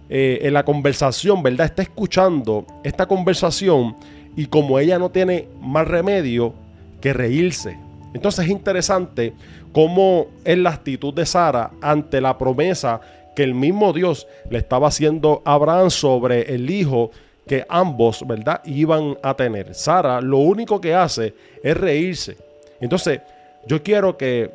eh, 0.07 0.37
en 0.43 0.53
la 0.53 0.63
conversación, 0.63 1.41
¿verdad? 1.41 1.65
Está 1.65 1.81
escuchando 1.81 2.63
esta 2.83 3.07
conversación 3.07 3.95
y 4.35 4.47
como 4.47 4.79
ella 4.79 4.99
no 4.99 5.11
tiene 5.11 5.47
más 5.61 5.87
remedio 5.87 6.53
que 7.01 7.13
reírse. 7.13 7.77
Entonces 8.13 8.45
es 8.45 8.51
interesante 8.51 9.33
cómo 9.71 10.27
es 10.43 10.57
la 10.57 10.71
actitud 10.71 11.13
de 11.13 11.25
Sara 11.25 11.71
ante 11.81 12.21
la 12.21 12.37
promesa 12.37 13.01
que 13.35 13.43
el 13.43 13.53
mismo 13.53 13.91
Dios 13.91 14.27
le 14.49 14.57
estaba 14.57 14.87
haciendo 14.87 15.41
a 15.45 15.53
Abraham 15.53 15.89
sobre 15.89 16.53
el 16.53 16.69
hijo 16.69 17.11
que 17.45 17.65
ambos, 17.69 18.25
¿verdad?, 18.25 18.61
iban 18.65 19.17
a 19.21 19.35
tener. 19.35 19.75
Sara 19.75 20.21
lo 20.21 20.37
único 20.37 20.79
que 20.81 20.95
hace 20.95 21.33
es 21.61 21.77
reírse. 21.77 22.37
Entonces, 22.79 23.19
yo 23.67 23.83
quiero 23.83 24.17
que 24.17 24.49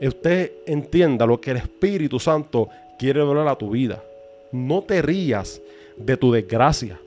usted 0.00 0.52
entienda 0.66 1.26
lo 1.26 1.40
que 1.40 1.50
el 1.50 1.58
Espíritu 1.58 2.18
Santo 2.18 2.68
quiere 2.98 3.20
hablar 3.20 3.48
a 3.48 3.56
tu 3.56 3.70
vida. 3.70 4.02
No 4.52 4.82
te 4.82 5.02
rías 5.02 5.60
de 5.96 6.16
tu 6.16 6.32
desgracia. 6.32 6.98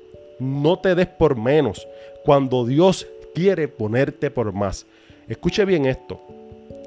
No 0.44 0.78
te 0.78 0.94
des 0.96 1.08
por 1.08 1.38
menos 1.38 1.88
cuando 2.26 2.66
Dios 2.66 3.08
quiere 3.34 3.68
ponerte 3.68 4.30
por 4.30 4.52
más. 4.52 4.86
Escuche 5.28 5.64
bien 5.64 5.86
esto. 5.86 6.20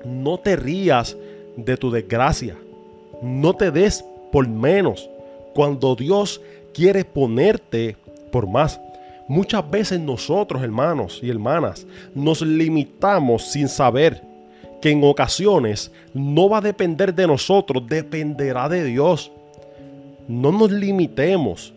No 0.04 0.38
te 0.38 0.56
rías 0.56 1.16
de 1.56 1.76
tu 1.76 1.90
desgracia. 1.90 2.56
No 3.22 3.54
te 3.54 3.70
des 3.70 4.04
por 4.30 4.46
menos 4.46 5.08
cuando 5.54 5.96
Dios 5.96 6.40
quiere 6.74 7.04
ponerte 7.04 7.96
por 8.30 8.46
más. 8.46 8.78
Muchas 9.28 9.68
veces 9.70 9.98
nosotros, 9.98 10.62
hermanos 10.62 11.20
y 11.22 11.30
hermanas, 11.30 11.86
nos 12.14 12.42
limitamos 12.42 13.50
sin 13.50 13.68
saber 13.68 14.22
que 14.80 14.90
en 14.90 15.02
ocasiones 15.02 15.90
no 16.12 16.48
va 16.48 16.58
a 16.58 16.60
depender 16.60 17.14
de 17.14 17.26
nosotros, 17.26 17.82
dependerá 17.88 18.68
de 18.68 18.84
Dios 18.84 19.32
no 20.28 20.52
nos 20.52 20.70
limitemos 20.70 21.72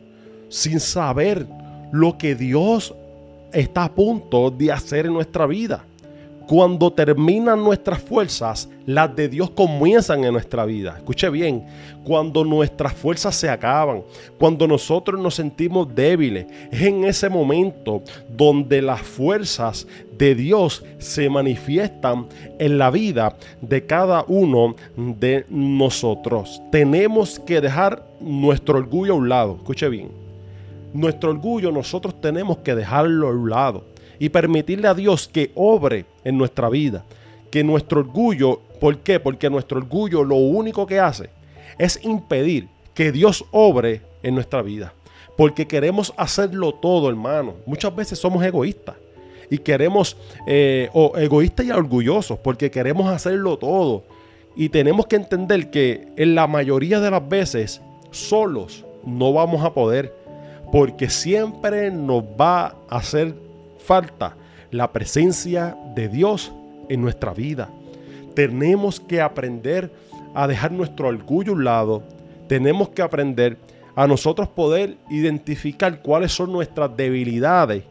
sin 0.50 0.80
saber 0.80 1.46
lo 1.92 2.18
que 2.18 2.36
Dios 2.36 2.94
está 3.52 3.86
a 3.86 3.92
punto 3.92 4.52
de 4.52 4.72
hacer 4.72 5.06
en 5.06 5.14
nuestra 5.14 5.46
vida. 5.46 5.84
Cuando 6.48 6.92
terminan 6.92 7.64
nuestras 7.64 8.02
fuerzas, 8.02 8.68
las 8.88 9.16
de 9.16 9.30
Dios 9.30 9.52
comienzan 9.52 10.24
en 10.24 10.34
nuestra 10.34 10.66
vida. 10.66 10.96
Escuche 10.98 11.30
bien, 11.30 11.64
cuando 12.04 12.44
nuestras 12.44 12.92
fuerzas 12.94 13.36
se 13.36 13.48
acaban, 13.48 14.02
cuando 14.40 14.68
nosotros 14.68 15.22
nos 15.22 15.36
sentimos 15.36 15.94
débiles, 15.94 16.48
es 16.72 16.82
en 16.82 17.04
ese 17.04 17.30
momento 17.30 18.02
donde 18.36 18.82
las 18.82 19.02
fuerzas 19.02 19.86
de 20.18 20.34
Dios 20.34 20.84
se 20.98 21.30
manifiestan 21.30 22.26
en 22.58 22.80
la 22.80 22.90
vida 22.90 23.38
de 23.62 23.86
cada 23.86 24.26
uno 24.28 24.76
de 24.98 25.46
nosotros. 25.50 26.60
Tenemos 26.72 27.40
que 27.40 27.62
dejar 27.62 28.04
nuestro 28.20 28.80
orgullo 28.80 29.14
a 29.14 29.18
un 29.18 29.30
lado. 29.30 29.58
Escuche 29.58 29.88
bien. 29.88 30.29
Nuestro 30.94 31.32
orgullo 31.32 31.72
nosotros 31.72 32.20
tenemos 32.22 32.60
que 32.60 32.76
dejarlo 32.76 33.28
a 33.28 33.32
un 33.32 33.50
lado 33.50 33.86
y 34.20 34.30
permitirle 34.30 34.88
a 34.88 34.94
Dios 34.94 35.28
que 35.28 35.52
obre 35.56 36.06
en 36.24 36.38
nuestra 36.38 36.70
vida. 36.70 37.06
Que 37.52 37.64
nuestro 37.64 38.02
orgullo, 38.02 38.60
¿por 38.80 39.00
qué? 39.00 39.20
Porque 39.20 39.50
nuestro 39.50 39.80
orgullo 39.80 40.24
lo 40.24 40.36
único 40.36 40.86
que 40.86 41.00
hace 41.00 41.30
es 41.78 42.04
impedir 42.04 42.68
que 42.94 43.12
Dios 43.12 43.46
obre 43.52 44.02
en 44.22 44.36
nuestra 44.36 44.62
vida. 44.62 44.94
Porque 45.38 45.68
queremos 45.68 46.14
hacerlo 46.18 46.74
todo, 46.74 47.10
hermano. 47.10 47.56
Muchas 47.66 47.96
veces 47.96 48.20
somos 48.20 48.44
egoístas 48.44 48.96
y 49.50 49.58
queremos, 49.58 50.18
eh, 50.46 50.90
o 50.94 51.18
egoístas 51.18 51.66
y 51.66 51.72
orgullosos, 51.72 52.38
porque 52.40 52.70
queremos 52.70 53.10
hacerlo 53.10 53.58
todo. 53.58 54.04
Y 54.56 54.70
tenemos 54.70 55.08
que 55.08 55.16
entender 55.16 55.72
que 55.72 56.10
en 56.18 56.36
la 56.36 56.46
mayoría 56.46 57.00
de 57.00 57.10
las 57.10 57.28
veces, 57.28 57.82
solos 58.12 58.86
no 59.06 59.32
vamos 59.32 59.64
a 59.64 59.74
poder, 59.74 60.14
porque 60.72 61.10
siempre 61.10 61.92
nos 61.92 62.24
va 62.24 62.76
a 62.90 62.98
hacer 62.98 63.36
falta 63.80 64.36
la 64.72 64.92
presencia 64.92 65.76
de 65.96 66.08
Dios 66.08 66.52
en 66.90 67.02
nuestra 67.02 67.34
vida. 67.34 67.70
Tenemos 68.36 69.00
que 69.00 69.22
aprender 69.22 69.92
a 70.34 70.48
dejar 70.48 70.72
nuestro 70.72 71.08
orgullo 71.08 71.54
a 71.54 71.56
un 71.56 71.64
lado. 71.64 72.04
Tenemos 72.48 72.90
que 72.90 73.02
aprender 73.02 73.58
a 73.96 74.08
nosotros 74.08 74.48
poder 74.48 74.98
identificar 75.10 76.02
cuáles 76.02 76.32
son 76.32 76.52
nuestras 76.52 76.96
debilidades. 76.96 77.84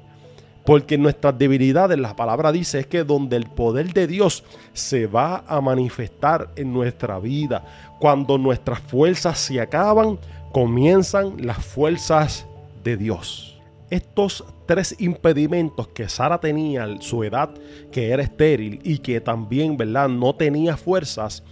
Porque 0.65 0.99
nuestras 0.99 1.37
debilidades, 1.39 1.99
la 1.99 2.15
palabra 2.15 2.53
dice, 2.53 2.81
es 2.81 2.87
que 2.87 3.03
donde 3.03 3.37
el 3.37 3.47
poder 3.47 3.93
de 3.93 4.07
Dios 4.07 4.45
se 4.75 5.07
va 5.07 5.43
a 5.47 5.61
manifestar 5.63 6.51
en 6.57 6.73
nuestra 6.73 7.19
vida. 7.19 7.65
Cuando 7.99 8.37
nuestras 8.37 8.81
fuerzas 8.81 9.39
se 9.39 9.61
acaban, 9.61 10.19
comienzan 10.53 11.35
las 11.39 11.65
fuerzas 11.65 12.47
de 12.83 12.97
Dios. 12.97 13.61
Estos 13.91 14.45
tres 14.67 14.95
impedimentos 14.99 15.89
que 15.89 16.09
Sara 16.09 16.39
tenía 16.39 16.87
su 17.01 17.25
edad, 17.25 17.51
que 17.91 18.11
era 18.11 18.23
estéril 18.23 18.81
y 18.85 18.99
que 18.99 19.21
también, 19.21 19.77
¿verdad?, 19.77 20.09
no 20.09 20.35
tenía 20.35 20.77
fuerzas, 20.77 21.43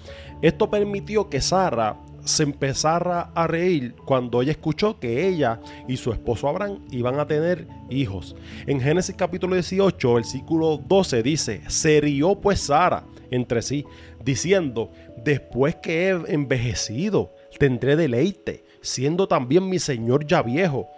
esto 0.43 0.69
permitió 0.69 1.31
que 1.31 1.41
Sara 1.41 1.99
se 2.25 2.43
empezara 2.43 3.31
a 3.35 3.47
reír 3.47 3.95
cuando 4.05 4.43
ella 4.43 4.51
escuchó 4.51 4.99
que 4.99 5.27
ella 5.29 5.61
y 5.89 5.97
su 5.97 6.13
esposo 6.13 6.49
Abraham 6.49 6.85
iban 6.91 7.19
a 7.21 7.27
tener 7.27 7.69
hijos. 7.89 8.37
En 8.67 8.81
Génesis 8.81 9.15
capítulo 9.17 9.55
18, 9.55 10.15
versículo 10.15 10.77
12 10.77 11.23
dice, 11.23 11.63
se 11.69 12.01
rió 12.01 12.35
pues 12.41 12.61
Sara 12.61 13.05
entre 13.31 13.63
sí, 13.63 13.85
diciendo, 14.25 14.91
después 15.25 15.77
que 15.77 16.09
he 16.09 16.11
envejecido, 16.33 17.33
tendré 17.59 17.97
deleite, 17.97 18.65
siendo 18.81 19.29
también 19.29 19.69
mi 19.69 19.79
señor 19.79 20.27
ya 20.27 20.43
viejo. 20.43 20.89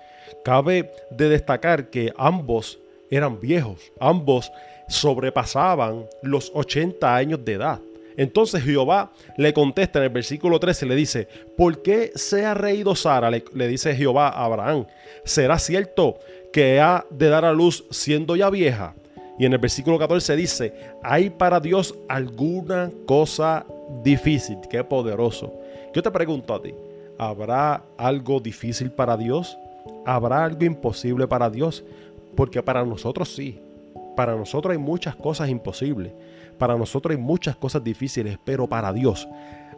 Cabe 0.44 0.90
de 1.10 1.28
destacar 1.28 1.90
que 1.90 2.12
ambos 2.16 2.78
eran 3.10 3.40
viejos, 3.40 3.92
ambos 4.00 4.50
sobrepasaban 4.88 6.06
los 6.22 6.50
80 6.54 7.14
años 7.14 7.44
de 7.44 7.54
edad. 7.54 7.80
Entonces 8.16 8.64
Jehová 8.64 9.12
le 9.36 9.52
contesta 9.52 10.00
en 10.00 10.06
el 10.06 10.10
versículo 10.10 10.58
13, 10.58 10.86
le 10.86 10.96
dice, 10.96 11.28
¿por 11.56 11.82
qué 11.82 12.10
se 12.16 12.44
ha 12.44 12.52
reído 12.52 12.96
Sara? 12.96 13.30
Le, 13.30 13.44
le, 13.54 13.68
dice 13.68 13.94
Jehová 13.94 14.28
a 14.28 14.44
Abraham, 14.44 14.86
¿será 15.24 15.58
cierto 15.58 16.18
que 16.52 16.80
ha 16.80 17.06
de 17.10 17.28
dar 17.28 17.44
a 17.44 17.52
luz 17.52 17.84
siendo 17.90 18.34
ya 18.34 18.50
vieja? 18.50 18.94
Y 19.38 19.46
en 19.46 19.52
el 19.52 19.60
versículo 19.60 20.00
14 20.00 20.34
dice, 20.34 20.74
¿hay 21.00 21.30
para 21.30 21.60
Dios 21.60 21.94
alguna 22.08 22.90
cosa 23.06 23.64
difícil? 24.02 24.58
Qué 24.68 24.82
poderoso. 24.82 25.54
Yo 25.94 26.02
te 26.02 26.10
pregunto 26.10 26.54
a 26.54 26.60
ti, 26.60 26.74
¿habrá 27.18 27.84
algo 27.96 28.40
difícil 28.40 28.90
para 28.90 29.16
Dios? 29.16 29.56
¿Habrá 30.08 30.46
algo 30.46 30.64
imposible 30.64 31.28
para 31.28 31.50
Dios? 31.50 31.84
Porque 32.34 32.62
para 32.62 32.82
nosotros 32.82 33.28
sí. 33.28 33.60
Para 34.16 34.34
nosotros 34.34 34.72
hay 34.72 34.78
muchas 34.78 35.14
cosas 35.14 35.50
imposibles. 35.50 36.14
Para 36.56 36.78
nosotros 36.78 37.14
hay 37.14 37.22
muchas 37.22 37.56
cosas 37.56 37.84
difíciles, 37.84 38.38
pero 38.42 38.66
para 38.66 38.90
Dios, 38.94 39.28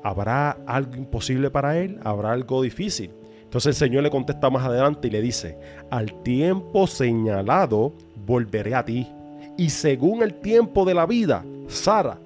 ¿habrá 0.04 0.52
algo 0.66 0.94
imposible 0.94 1.50
para 1.50 1.76
Él? 1.78 1.98
¿Habrá 2.04 2.30
algo 2.30 2.62
difícil? 2.62 3.10
Entonces 3.42 3.70
el 3.70 3.88
Señor 3.88 4.04
le 4.04 4.10
contesta 4.10 4.48
más 4.50 4.64
adelante 4.64 5.08
y 5.08 5.10
le 5.10 5.20
dice, 5.20 5.58
al 5.90 6.22
tiempo 6.22 6.86
señalado 6.86 7.92
volveré 8.24 8.76
a 8.76 8.84
ti. 8.84 9.08
Y 9.56 9.70
según 9.70 10.22
el 10.22 10.34
tiempo 10.34 10.84
de 10.84 10.94
la 10.94 11.06
vida, 11.06 11.44
Sara 11.66 12.18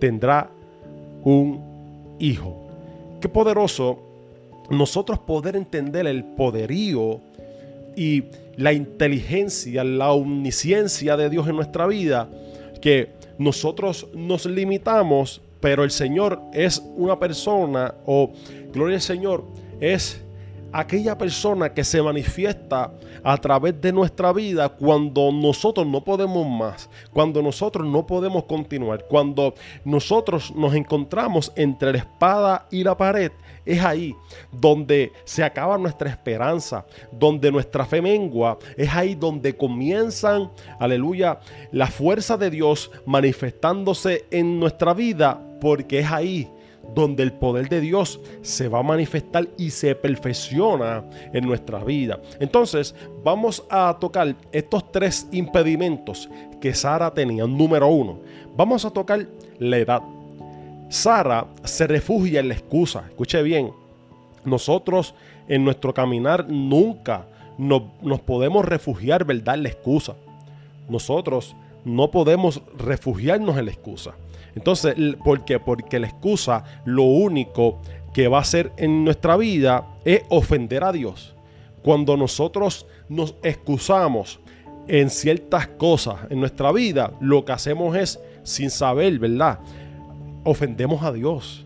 tendrá 0.00 0.50
un 1.22 2.16
hijo. 2.18 2.56
Qué 3.20 3.28
poderoso 3.28 4.00
nosotros 4.68 5.20
poder 5.20 5.54
entender 5.54 6.08
el 6.08 6.24
poderío 6.24 7.20
y 7.96 8.24
la 8.56 8.72
inteligencia, 8.72 9.84
la 9.84 10.12
omnisciencia 10.12 11.16
de 11.16 11.30
Dios 11.30 11.48
en 11.48 11.56
nuestra 11.56 11.86
vida, 11.86 12.28
que 12.80 13.10
nosotros 13.38 14.08
nos 14.14 14.46
limitamos, 14.46 15.40
pero 15.60 15.84
el 15.84 15.90
Señor 15.90 16.40
es 16.52 16.82
una 16.96 17.18
persona, 17.18 17.94
o 18.04 18.32
gloria 18.72 18.96
al 18.96 19.02
Señor, 19.02 19.44
es 19.80 20.22
aquella 20.72 21.16
persona 21.16 21.72
que 21.72 21.84
se 21.84 22.02
manifiesta 22.02 22.92
a 23.22 23.36
través 23.36 23.80
de 23.80 23.92
nuestra 23.92 24.32
vida 24.32 24.68
cuando 24.68 25.30
nosotros 25.30 25.86
no 25.86 26.02
podemos 26.02 26.46
más, 26.46 26.88
cuando 27.12 27.42
nosotros 27.42 27.86
no 27.86 28.06
podemos 28.06 28.44
continuar, 28.44 29.04
cuando 29.08 29.54
nosotros 29.84 30.52
nos 30.54 30.74
encontramos 30.74 31.52
entre 31.56 31.92
la 31.92 31.98
espada 31.98 32.66
y 32.70 32.82
la 32.82 32.96
pared, 32.96 33.32
es 33.64 33.82
ahí 33.84 34.16
donde 34.50 35.12
se 35.24 35.44
acaba 35.44 35.78
nuestra 35.78 36.10
esperanza, 36.10 36.84
donde 37.12 37.52
nuestra 37.52 37.84
fe 37.84 38.02
mengua, 38.02 38.58
es 38.76 38.92
ahí 38.92 39.14
donde 39.14 39.56
comienzan, 39.56 40.50
aleluya, 40.80 41.38
la 41.70 41.86
fuerza 41.86 42.36
de 42.36 42.50
Dios 42.50 42.90
manifestándose 43.06 44.24
en 44.30 44.58
nuestra 44.58 44.94
vida, 44.94 45.40
porque 45.60 46.00
es 46.00 46.10
ahí 46.10 46.50
donde 46.94 47.22
el 47.22 47.32
poder 47.32 47.68
de 47.68 47.80
Dios 47.80 48.20
se 48.42 48.68
va 48.68 48.80
a 48.80 48.82
manifestar 48.82 49.48
y 49.56 49.70
se 49.70 49.94
perfecciona 49.94 51.04
en 51.32 51.46
nuestra 51.46 51.82
vida. 51.84 52.20
Entonces, 52.40 52.94
vamos 53.24 53.64
a 53.70 53.96
tocar 54.00 54.34
estos 54.52 54.90
tres 54.92 55.26
impedimentos 55.32 56.28
que 56.60 56.74
Sara 56.74 57.12
tenía. 57.12 57.46
Número 57.46 57.88
uno, 57.88 58.20
vamos 58.56 58.84
a 58.84 58.90
tocar 58.90 59.26
la 59.58 59.78
edad. 59.78 60.02
Sara 60.88 61.46
se 61.64 61.86
refugia 61.86 62.40
en 62.40 62.48
la 62.48 62.54
excusa. 62.54 63.04
Escuche 63.08 63.42
bien, 63.42 63.72
nosotros 64.44 65.14
en 65.48 65.64
nuestro 65.64 65.94
caminar 65.94 66.48
nunca 66.48 67.26
nos, 67.58 67.82
nos 68.02 68.20
podemos 68.20 68.64
refugiar, 68.64 69.24
¿verdad?, 69.24 69.54
en 69.54 69.62
la 69.64 69.68
excusa. 69.70 70.14
Nosotros 70.88 71.56
no 71.84 72.10
podemos 72.10 72.62
refugiarnos 72.76 73.56
en 73.56 73.66
la 73.66 73.70
excusa. 73.70 74.14
Entonces, 74.54 74.94
¿por 75.24 75.44
qué? 75.44 75.58
Porque 75.58 75.98
la 75.98 76.08
excusa 76.08 76.64
lo 76.84 77.04
único 77.04 77.80
que 78.12 78.28
va 78.28 78.38
a 78.38 78.42
hacer 78.42 78.72
en 78.76 79.04
nuestra 79.04 79.36
vida 79.36 79.86
es 80.04 80.22
ofender 80.28 80.84
a 80.84 80.92
Dios. 80.92 81.34
Cuando 81.82 82.16
nosotros 82.16 82.86
nos 83.08 83.34
excusamos 83.42 84.40
en 84.88 85.10
ciertas 85.10 85.68
cosas 85.68 86.16
en 86.30 86.40
nuestra 86.40 86.72
vida, 86.72 87.12
lo 87.20 87.44
que 87.44 87.52
hacemos 87.52 87.96
es, 87.96 88.20
sin 88.42 88.70
saber, 88.70 89.18
¿verdad? 89.18 89.60
Ofendemos 90.44 91.02
a 91.02 91.12
Dios. 91.12 91.64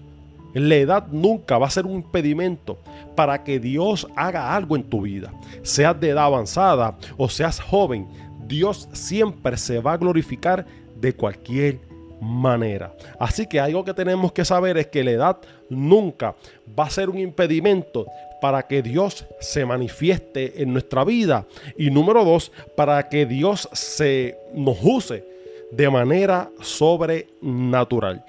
La 0.55 0.77
edad 0.77 1.09
nunca 1.11 1.59
va 1.59 1.67
a 1.67 1.71
ser 1.71 1.85
un 1.85 1.97
impedimento 1.97 2.79
para 3.15 3.45
que 3.45 3.61
Dios 3.61 4.07
haga 4.17 4.55
algo 4.55 4.77
en 4.77 4.85
tu 4.85 5.03
vida. 5.03 5.33
Seas 5.63 5.99
de 6.01 6.11
edad 6.11 6.25
avanzada 6.25 6.97
o 7.19 7.29
seas 7.29 7.61
joven, 7.61 8.09
Dios 8.47 8.89
siempre 8.93 9.57
se 9.57 9.81
va 9.81 9.95
a 9.95 9.99
glorificar 9.99 10.65
de 10.99 11.13
cualquier 11.15 11.81
manera. 12.21 12.93
Así 13.19 13.47
que 13.47 13.61
algo 13.61 13.85
que 13.85 13.95
tenemos 13.95 14.33
que 14.33 14.45
saber 14.45 14.77
es 14.79 14.87
que 14.87 15.05
la 15.05 15.11
edad 15.11 15.37
nunca 15.69 16.35
va 16.79 16.87
a 16.87 16.91
ser 16.91 17.11
un 17.11 17.19
impedimento 17.19 18.07
para 18.41 18.67
que 18.67 18.83
Dios 18.83 19.27
se 19.41 19.65
manifieste 19.65 20.63
en 20.63 20.73
nuestra 20.73 21.05
vida. 21.05 21.47
Y 21.77 21.91
número 21.91 22.25
dos, 22.25 22.53
para 22.75 23.09
que 23.09 23.27
Dios 23.27 23.69
se 23.73 24.37
nos 24.55 24.79
use 24.83 25.25
de 25.71 25.91
manera 25.91 26.51
sobrenatural. 26.61 28.25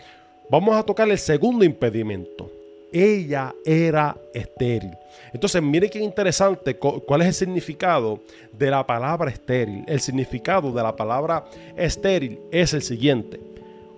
Vamos 0.50 0.76
a 0.76 0.84
tocar 0.84 1.10
el 1.10 1.18
segundo 1.18 1.66
impedimento. 1.66 2.50
Ella 2.92 3.54
era 3.66 4.16
estéril. 4.34 4.92
Entonces, 5.34 5.62
mire 5.62 5.90
qué 5.90 6.00
interesante 6.00 6.78
cuál 6.78 7.22
es 7.22 7.28
el 7.28 7.34
significado 7.34 8.22
de 8.54 8.72
la 8.72 8.88
palabra 8.88 9.30
estéril. 9.30 9.84
El 9.88 10.00
significado 10.00 10.72
de 10.72 10.82
la 10.82 10.96
palabra 10.96 11.44
estéril 11.76 12.40
es 12.50 12.74
el 12.74 12.82
siguiente 12.82 13.40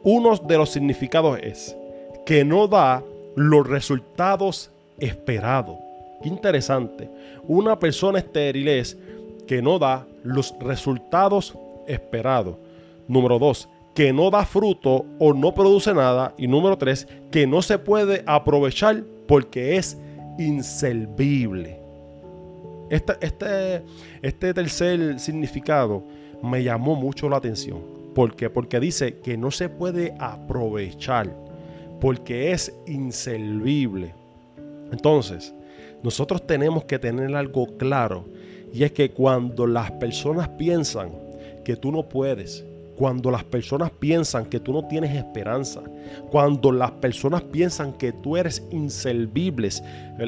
uno 0.04 0.38
de 0.38 0.58
los 0.58 0.70
significados 0.70 1.40
es 1.42 1.76
que 2.26 2.46
no 2.46 2.68
da 2.68 3.04
los 3.36 3.68
resultados 3.68 4.72
esperados. 5.00 5.78
Interesante. 6.24 7.10
Una 7.48 7.80
persona 7.80 8.20
estéril 8.20 8.68
es 8.68 8.98
que 9.48 9.62
no 9.62 9.80
da 9.80 10.06
los 10.24 10.54
resultados 10.60 11.56
esperados. 11.88 12.56
Número 13.08 13.40
dos, 13.40 13.68
que 13.96 14.14
no 14.14 14.30
da 14.30 14.46
fruto 14.46 15.06
o 15.18 15.34
no 15.34 15.54
produce 15.54 15.94
nada. 15.94 16.34
Y 16.38 16.48
número 16.48 16.78
tres, 16.78 17.08
que 17.32 17.48
no 17.48 17.62
se 17.62 17.80
puede 17.80 18.24
aprovechar 18.26 19.04
porque 19.28 19.78
es 19.78 19.98
inservible. 20.38 21.80
Este, 22.90 23.14
este, 23.22 23.84
este 24.22 24.54
tercer 24.54 25.20
significado 25.20 26.04
me 26.42 26.64
llamó 26.64 26.96
mucho 26.96 27.30
la 27.30 27.38
atención. 27.38 27.99
¿Por 28.14 28.36
qué? 28.36 28.50
Porque 28.50 28.80
dice 28.80 29.20
que 29.20 29.38
no 29.38 29.52
se 29.52 29.70
puede 29.70 30.14
aprovechar 30.20 31.34
porque 32.00 32.52
es 32.52 32.74
inservible. 32.88 34.14
Entonces, 34.92 35.54
nosotros 36.02 36.46
tenemos 36.48 36.86
que 36.86 36.98
tener 36.98 37.36
algo 37.36 37.78
claro 37.78 38.26
y 38.74 38.84
es 38.84 38.92
que 38.92 39.12
cuando 39.12 39.68
las 39.68 39.92
personas 39.94 40.50
piensan 40.50 41.12
que 41.64 41.76
tú 41.76 41.92
no 41.92 42.08
puedes, 42.08 42.66
cuando 43.00 43.32
las 43.32 43.46
personas 43.46 43.92
piensan 43.92 44.46
que 44.48 44.60
tú 44.60 44.74
no 44.74 44.86
tienes 44.86 45.16
esperanza, 45.16 45.82
cuando 46.30 46.70
las 46.70 46.92
personas 46.92 47.42
piensan 47.44 47.94
que 47.94 48.12
tú 48.12 48.36
eres 48.36 48.62
inservible, 48.72 49.70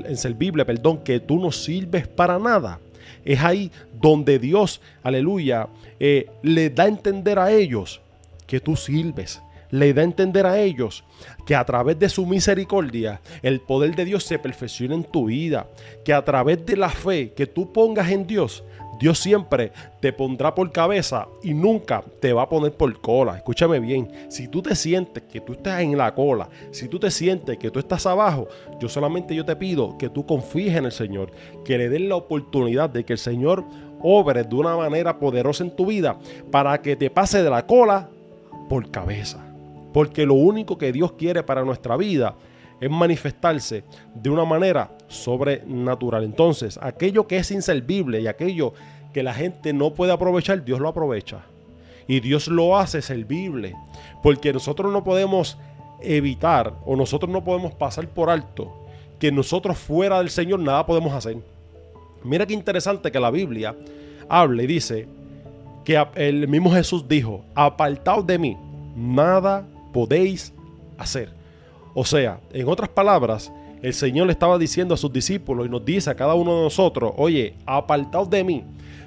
inservible, 0.08 0.64
perdón, 0.64 1.00
que 1.00 1.20
tú 1.20 1.38
no 1.38 1.52
sirves 1.52 2.08
para 2.08 2.40
nada, 2.40 2.80
es 3.26 3.42
ahí 3.42 3.74
donde 4.00 4.40
Dios, 4.40 4.80
aleluya, 5.04 5.68
eh, 6.00 6.30
le 6.44 6.70
da 6.70 6.86
a 6.86 6.88
entender 6.88 7.40
a 7.40 7.52
ellos 7.52 8.00
que 8.48 8.62
tú 8.62 8.78
sirves, 8.78 9.42
le 9.72 9.94
da 9.94 10.02
a 10.02 10.06
entender 10.06 10.46
a 10.46 10.60
ellos 10.60 11.04
que 11.46 11.56
a 11.56 11.66
través 11.66 11.98
de 11.98 12.10
su 12.10 12.26
misericordia 12.26 13.22
el 13.42 13.62
poder 13.62 13.96
de 13.96 14.06
Dios 14.06 14.24
se 14.24 14.40
perfecciona 14.40 14.96
en 14.96 15.04
tu 15.04 15.26
vida, 15.26 15.68
que 16.06 16.14
a 16.14 16.24
través 16.24 16.66
de 16.66 16.78
la 16.78 16.90
fe 16.90 17.34
que 17.34 17.48
tú 17.48 17.72
pongas 17.72 18.10
en 18.10 18.28
Dios, 18.28 18.64
Dios 19.02 19.18
siempre 19.18 19.72
te 20.00 20.14
pondrá 20.14 20.54
por 20.54 20.72
cabeza 20.72 21.28
y 21.42 21.56
nunca 21.56 22.04
te 22.20 22.34
va 22.34 22.44
a 22.44 22.50
poner 22.50 22.74
por 22.74 23.02
cola. 23.02 23.36
Escúchame 23.36 23.80
bien, 23.80 24.12
si 24.30 24.48
tú 24.48 24.62
te 24.62 24.76
sientes 24.76 25.24
que 25.24 25.42
tú 25.42 25.54
estás 25.54 25.82
en 25.82 25.98
la 25.98 26.14
cola, 26.14 26.48
si 26.70 26.88
tú 26.88 27.00
te 27.00 27.10
sientes 27.10 27.58
que 27.58 27.72
tú 27.72 27.80
estás 27.80 28.06
abajo, 28.06 28.48
yo 28.80 28.88
solamente 28.88 29.34
yo 29.34 29.44
te 29.44 29.56
pido 29.56 29.98
que 29.98 30.10
tú 30.10 30.24
confíes 30.28 30.76
en 30.76 30.86
el 30.86 30.92
Señor, 30.92 31.32
que 31.66 31.80
le 31.80 31.90
den 31.90 32.10
la 32.10 32.16
oportunidad 32.16 32.92
de 32.92 33.04
que 33.04 33.14
el 33.14 33.20
Señor 33.20 33.64
obre 34.04 34.44
de 34.44 34.56
una 34.56 34.78
manera 34.78 35.18
poderosa 35.18 35.64
en 35.64 35.76
tu 35.76 35.88
vida 35.88 36.20
para 36.52 36.80
que 36.80 36.96
te 36.96 37.10
pase 37.10 37.42
de 37.42 37.50
la 37.50 37.66
cola 37.66 38.08
por 38.70 38.92
cabeza. 38.92 39.51
Porque 39.94 40.26
lo 40.26 40.36
único 40.36 40.78
que 40.78 40.92
Dios 40.92 41.14
quiere 41.14 41.44
para 41.44 41.64
nuestra 41.64 41.98
vida 41.98 42.36
es 42.80 42.90
manifestarse 42.90 43.84
de 44.16 44.30
una 44.30 44.46
manera 44.46 44.92
sobrenatural. 45.08 46.24
Entonces, 46.24 46.80
aquello 46.82 47.28
que 47.28 47.38
es 47.38 47.52
inservible 47.52 48.22
y 48.22 48.28
aquello 48.28 48.74
que 49.14 49.24
la 49.24 49.34
gente 49.34 49.74
no 49.74 49.94
puede 49.94 50.12
aprovechar, 50.12 50.64
Dios 50.64 50.80
lo 50.80 50.90
aprovecha. 50.90 51.42
Y 52.08 52.20
Dios 52.20 52.48
lo 52.48 52.78
hace 52.78 53.02
servible. 53.02 53.76
Porque 54.24 54.52
nosotros 54.52 54.92
no 54.92 55.04
podemos 55.04 55.58
evitar 56.02 56.74
o 56.86 56.96
nosotros 56.96 57.32
no 57.32 57.44
podemos 57.44 57.74
pasar 57.74 58.08
por 58.08 58.30
alto 58.30 58.82
que 59.22 59.32
nosotros 59.32 59.78
fuera 59.78 60.18
del 60.18 60.32
Señor 60.32 60.60
nada 60.60 60.84
podemos 60.84 61.14
hacer. 61.14 61.38
Mira 62.24 62.48
qué 62.48 62.56
interesante 62.56 63.12
que 63.12 63.20
la 63.20 63.30
Biblia 63.30 63.76
habla 64.28 64.64
y 64.64 64.68
dice 64.68 65.08
que 65.86 66.04
el 66.16 66.48
mismo 66.48 66.72
Jesús 66.72 67.08
dijo, 67.08 67.46
apartaos 67.54 68.26
de 68.26 68.40
mí, 68.40 68.58
nada 68.96 69.64
podéis 69.92 70.54
hacer. 70.98 71.34
O 71.94 72.06
sea, 72.06 72.40
en 72.54 72.68
otras 72.68 72.90
palabras, 72.90 73.52
el 73.82 73.94
Señor 73.94 74.28
le 74.28 74.34
estaba 74.34 74.58
diciendo 74.58 74.94
a 74.94 74.98
sus 74.98 75.12
discípulos 75.12 75.66
y 75.66 75.70
nos 75.70 75.84
dice 75.84 76.10
a 76.10 76.16
cada 76.16 76.36
uno 76.36 76.58
de 76.58 76.64
nosotros, 76.64 77.14
oye, 77.18 77.56
apartaos 77.66 78.30
de 78.30 78.44
mí, 78.44 78.64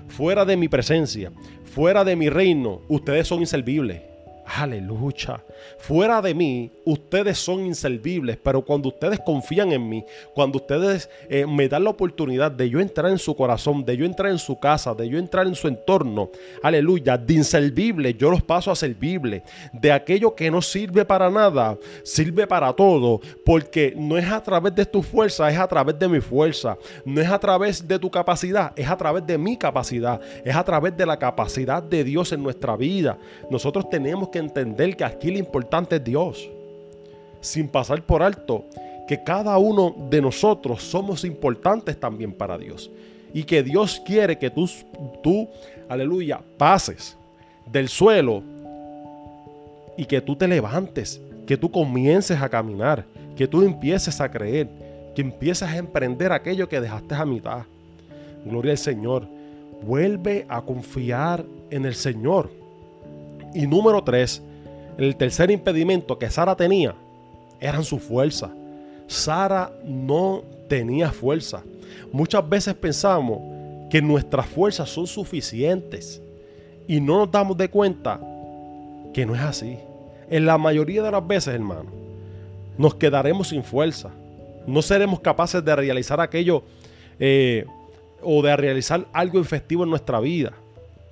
fuera 0.08 0.44
de 0.44 0.56
mi 0.56 0.68
presencia, 0.68 1.32
fuera 1.64 2.04
de 2.04 2.16
mi 2.16 2.28
reino, 2.28 2.80
ustedes 2.88 3.26
son 3.26 3.40
inservibles. 3.40 4.13
Aleluya. 4.46 5.42
Fuera 5.78 6.20
de 6.20 6.35
mí, 6.35 6.70
ustedes 6.85 7.38
son 7.38 7.64
inservibles, 7.64 8.37
pero 8.42 8.62
cuando 8.62 8.88
ustedes 8.88 9.18
confían 9.20 9.72
en 9.72 9.88
mí, 9.88 10.04
cuando 10.35 10.59
ustedes 10.59 11.09
eh, 11.28 11.46
me 11.46 11.68
dan 11.68 11.85
la 11.85 11.90
oportunidad 11.90 12.50
de 12.50 12.68
yo 12.68 12.80
entrar 12.80 13.11
en 13.11 13.18
su 13.18 13.35
corazón, 13.35 13.85
de 13.85 13.96
yo 13.96 14.04
entrar 14.04 14.30
en 14.30 14.38
su 14.38 14.59
casa, 14.59 14.94
de 14.94 15.09
yo 15.09 15.18
entrar 15.18 15.46
en 15.46 15.54
su 15.54 15.66
entorno, 15.66 16.30
aleluya, 16.62 17.16
de 17.16 17.35
inservible, 17.35 18.14
yo 18.14 18.30
los 18.30 18.42
paso 18.42 18.70
a 18.70 18.76
servible. 18.76 19.42
De 19.72 19.90
aquello 19.90 20.35
que 20.35 20.50
no 20.50 20.61
sirve 20.61 21.04
para 21.04 21.30
nada, 21.30 21.78
sirve 22.02 22.46
para 22.46 22.72
todo, 22.72 23.20
porque 23.44 23.94
no 23.96 24.18
es 24.18 24.30
a 24.30 24.42
través 24.42 24.74
de 24.74 24.85
tu 24.85 25.02
fuerza, 25.02 25.50
es 25.50 25.59
a 25.59 25.66
través 25.66 25.98
de 25.98 26.09
mi 26.09 26.20
fuerza. 26.20 26.76
No 27.04 27.20
es 27.20 27.28
a 27.28 27.38
través 27.38 27.87
de 27.87 27.98
tu 27.98 28.11
capacidad, 28.11 28.72
es 28.76 28.88
a 28.88 28.96
través 28.96 29.26
de 29.26 29.38
mi 29.38 29.57
capacidad, 29.57 30.20
es 30.44 30.54
a 30.54 30.64
través 30.64 30.96
de 30.96 31.07
la 31.07 31.18
capacidad 31.18 31.83
de 31.83 32.04
Dios 32.04 32.33
en 32.33 32.42
nuestra 32.42 32.76
vida. 32.76 33.18
Nosotros 33.50 33.88
tenemos 33.88 34.28
que 34.28 34.33
entender 34.38 34.96
que 34.96 35.04
aquí 35.04 35.30
lo 35.30 35.38
importante 35.38 35.96
es 35.96 36.04
Dios. 36.04 36.48
Sin 37.40 37.68
pasar 37.68 38.02
por 38.02 38.22
alto 38.22 38.64
que 39.06 39.22
cada 39.22 39.56
uno 39.58 39.94
de 40.10 40.20
nosotros 40.20 40.82
somos 40.82 41.24
importantes 41.24 41.98
también 41.98 42.32
para 42.32 42.56
Dios. 42.56 42.90
Y 43.32 43.44
que 43.44 43.62
Dios 43.62 44.00
quiere 44.04 44.38
que 44.38 44.50
tú, 44.50 44.68
tú, 45.22 45.48
aleluya, 45.88 46.40
pases 46.56 47.16
del 47.70 47.88
suelo 47.88 48.42
y 49.96 50.04
que 50.04 50.20
tú 50.20 50.36
te 50.36 50.48
levantes, 50.48 51.20
que 51.46 51.56
tú 51.56 51.70
comiences 51.70 52.40
a 52.40 52.48
caminar, 52.48 53.04
que 53.36 53.46
tú 53.46 53.62
empieces 53.62 54.20
a 54.20 54.30
creer, 54.30 54.68
que 55.14 55.22
empieces 55.22 55.68
a 55.68 55.76
emprender 55.76 56.32
aquello 56.32 56.68
que 56.68 56.80
dejaste 56.80 57.14
a 57.14 57.24
mitad. 57.24 57.64
Gloria 58.44 58.72
al 58.72 58.78
Señor. 58.78 59.26
Vuelve 59.82 60.46
a 60.48 60.62
confiar 60.62 61.44
en 61.70 61.84
el 61.84 61.94
Señor. 61.94 62.50
Y 63.54 63.66
número 63.66 64.02
tres, 64.02 64.42
el 64.98 65.16
tercer 65.16 65.50
impedimento 65.50 66.18
que 66.18 66.28
Sara 66.28 66.56
tenía 66.56 66.94
eran 67.60 67.84
su 67.84 67.98
fuerza. 67.98 68.50
Sara 69.06 69.72
no 69.84 70.42
tenía 70.68 71.10
fuerza. 71.10 71.62
Muchas 72.12 72.48
veces 72.48 72.74
pensamos 72.74 73.38
que 73.90 74.02
nuestras 74.02 74.46
fuerzas 74.46 74.90
son 74.90 75.06
suficientes 75.06 76.20
y 76.88 77.00
no 77.00 77.18
nos 77.18 77.30
damos 77.30 77.56
de 77.56 77.68
cuenta 77.68 78.20
que 79.12 79.24
no 79.24 79.34
es 79.34 79.40
así. 79.40 79.78
En 80.28 80.46
la 80.46 80.58
mayoría 80.58 81.02
de 81.02 81.10
las 81.10 81.26
veces, 81.26 81.54
hermano, 81.54 81.90
nos 82.76 82.94
quedaremos 82.96 83.48
sin 83.48 83.62
fuerza. 83.62 84.10
No 84.66 84.82
seremos 84.82 85.20
capaces 85.20 85.64
de 85.64 85.76
realizar 85.76 86.20
aquello 86.20 86.64
eh, 87.20 87.66
o 88.22 88.42
de 88.42 88.56
realizar 88.56 89.06
algo 89.12 89.40
efectivo 89.40 89.84
en 89.84 89.90
nuestra 89.90 90.18
vida. 90.18 90.52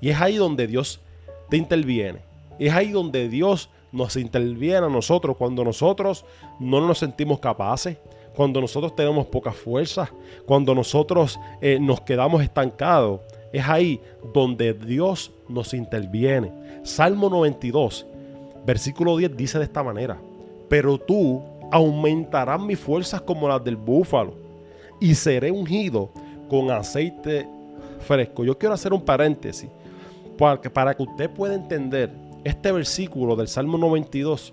Y 0.00 0.08
es 0.08 0.20
ahí 0.20 0.36
donde 0.36 0.66
Dios 0.66 1.00
te 1.48 1.56
interviene. 1.56 2.31
Es 2.58 2.72
ahí 2.72 2.90
donde 2.90 3.28
Dios 3.28 3.68
nos 3.92 4.16
interviene 4.16 4.86
a 4.86 4.88
nosotros 4.88 5.36
cuando 5.36 5.64
nosotros 5.64 6.24
no 6.58 6.86
nos 6.86 6.98
sentimos 6.98 7.38
capaces, 7.38 7.98
cuando 8.34 8.60
nosotros 8.60 8.96
tenemos 8.96 9.26
poca 9.26 9.52
fuerza, 9.52 10.10
cuando 10.46 10.74
nosotros 10.74 11.38
eh, 11.60 11.78
nos 11.80 12.00
quedamos 12.00 12.42
estancados. 12.42 13.20
Es 13.52 13.68
ahí 13.68 14.00
donde 14.32 14.72
Dios 14.72 15.30
nos 15.48 15.74
interviene. 15.74 16.50
Salmo 16.82 17.28
92, 17.28 18.06
versículo 18.64 19.16
10 19.16 19.36
dice 19.36 19.58
de 19.58 19.64
esta 19.64 19.82
manera, 19.82 20.18
pero 20.68 20.96
tú 20.96 21.42
aumentarás 21.70 22.60
mis 22.60 22.78
fuerzas 22.78 23.20
como 23.20 23.48
las 23.48 23.62
del 23.62 23.76
búfalo 23.76 24.34
y 25.00 25.14
seré 25.14 25.50
ungido 25.50 26.10
con 26.48 26.70
aceite 26.70 27.46
fresco. 28.00 28.44
Yo 28.44 28.56
quiero 28.56 28.74
hacer 28.74 28.92
un 28.92 29.02
paréntesis 29.02 29.68
para 30.38 30.60
que, 30.60 30.70
para 30.70 30.94
que 30.94 31.02
usted 31.02 31.30
pueda 31.30 31.54
entender 31.54 32.21
este 32.44 32.72
versículo 32.72 33.36
del 33.36 33.48
Salmo 33.48 33.78
92, 33.78 34.52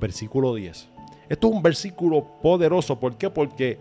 versículo 0.00 0.54
10. 0.54 0.88
Esto 1.28 1.48
es 1.48 1.54
un 1.54 1.62
versículo 1.62 2.24
poderoso. 2.42 2.98
¿Por 2.98 3.16
qué? 3.16 3.30
Porque 3.30 3.78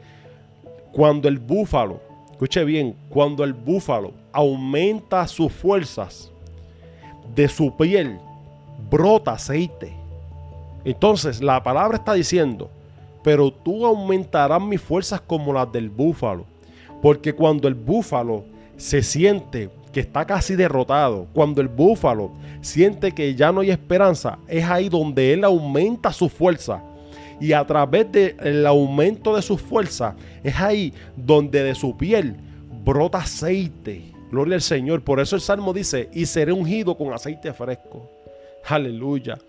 cuando 0.91 1.27
el 1.27 1.39
búfalo, 1.39 2.01
escuche 2.31 2.63
bien, 2.63 2.95
cuando 3.09 3.43
el 3.43 3.53
búfalo 3.53 4.11
aumenta 4.31 5.27
sus 5.27 5.51
fuerzas, 5.51 6.31
de 7.35 7.47
su 7.47 7.75
piel 7.75 8.19
brota 8.89 9.33
aceite. 9.33 9.93
Entonces 10.85 11.41
la 11.41 11.61
palabra 11.61 11.97
está 11.97 12.13
diciendo, 12.13 12.69
pero 13.23 13.51
tú 13.51 13.85
aumentarás 13.85 14.61
mis 14.61 14.81
fuerzas 14.81 15.21
como 15.21 15.53
las 15.53 15.71
del 15.71 15.89
búfalo. 15.89 16.45
Porque 17.01 17.33
cuando 17.33 17.67
el 17.67 17.75
búfalo 17.75 18.43
se 18.77 19.03
siente 19.03 19.69
que 19.97 20.01
está 20.01 20.27
casi 20.27 20.55
derrotado, 20.55 21.25
cuando 21.33 21.59
el 21.59 21.67
búfalo 21.67 22.29
siente 22.61 23.13
que 23.13 23.33
ya 23.33 23.51
no 23.51 23.61
hay 23.61 23.71
esperanza, 23.71 24.37
es 24.47 24.63
ahí 24.63 24.89
donde 24.89 25.33
él 25.33 25.43
aumenta 25.43 26.13
su 26.13 26.29
fuerza. 26.29 26.83
Y 27.41 27.51
a 27.51 27.65
través 27.65 28.11
del 28.11 28.67
aumento 28.67 29.35
de 29.35 29.41
su 29.41 29.57
fuerza, 29.57 30.15
es 30.43 30.55
ahí 30.55 30.93
donde 31.15 31.63
de 31.63 31.73
su 31.73 31.97
piel 31.97 32.35
brota 32.85 33.17
aceite. 33.17 34.13
Gloria 34.29 34.53
al 34.53 34.61
Señor. 34.61 35.01
Por 35.01 35.19
eso 35.19 35.35
el 35.35 35.41
Salmo 35.41 35.73
dice, 35.73 36.11
y 36.13 36.27
seré 36.27 36.51
ungido 36.51 36.95
con 36.95 37.11
aceite 37.11 37.51
fresco. 37.51 38.07
Aleluya. 38.67 39.39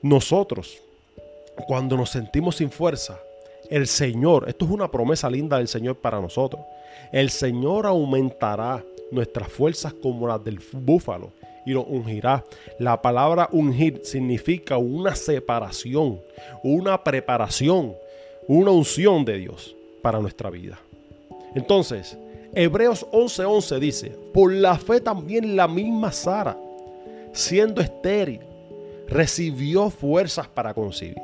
Nosotros, 0.00 0.78
cuando 1.66 1.98
nos 1.98 2.08
sentimos 2.08 2.56
sin 2.56 2.70
fuerza, 2.70 3.18
el 3.68 3.86
Señor, 3.86 4.48
esto 4.48 4.64
es 4.64 4.70
una 4.70 4.90
promesa 4.90 5.28
linda 5.28 5.58
del 5.58 5.68
Señor 5.68 5.96
para 5.96 6.18
nosotros. 6.18 6.62
El 7.12 7.28
Señor 7.28 7.84
aumentará 7.84 8.82
nuestras 9.10 9.48
fuerzas 9.48 9.92
como 9.94 10.26
las 10.26 10.42
del 10.44 10.60
búfalo 10.72 11.32
y 11.66 11.72
nos 11.72 11.86
ungirá. 11.86 12.44
La 12.78 13.00
palabra 13.00 13.48
ungir 13.52 14.00
significa 14.04 14.78
una 14.78 15.14
separación, 15.14 16.20
una 16.62 17.02
preparación, 17.02 17.94
una 18.46 18.70
unción 18.70 19.24
de 19.24 19.38
Dios 19.38 19.74
para 20.02 20.20
nuestra 20.20 20.50
vida. 20.50 20.78
Entonces, 21.54 22.16
Hebreos 22.54 23.06
11:11 23.12 23.78
dice, 23.78 24.16
por 24.32 24.52
la 24.52 24.76
fe 24.76 25.00
también 25.00 25.56
la 25.56 25.68
misma 25.68 26.12
Sara, 26.12 26.56
siendo 27.32 27.80
estéril, 27.80 28.40
recibió 29.08 29.90
fuerzas 29.90 30.48
para 30.48 30.74
concebir. 30.74 31.16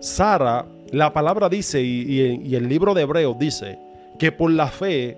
Sara, 0.00 0.66
la 0.90 1.12
palabra 1.12 1.48
dice, 1.48 1.80
y, 1.80 2.54
el 2.54 2.68
libro 2.68 2.92
de 2.92 3.02
Hebreos 3.02 3.38
dice, 3.38 3.78
que 4.18 4.32
por 4.32 4.50
la 4.50 4.66
fe 4.66 5.16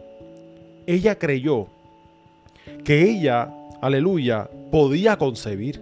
ella 0.87 1.19
creyó 1.19 1.67
que 2.85 3.11
ella, 3.11 3.53
aleluya, 3.81 4.49
podía 4.71 5.17
concebir. 5.17 5.81